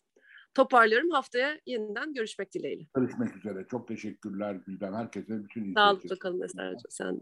Toparlıyorum. 0.53 1.09
Haftaya 1.09 1.59
yeniden 1.65 2.13
görüşmek 2.13 2.53
dileğiyle. 2.53 2.87
Görüşmek 2.95 3.35
üzere. 3.35 3.65
Çok 3.71 3.87
teşekkürler 3.87 4.53
Gülden. 4.53 4.93
Herkese 4.93 5.43
bütün 5.43 5.73
Sağlıkla 5.73 6.15
kalın 6.15 6.41
Eser'cim. 6.41 6.89
Sen 6.89 7.21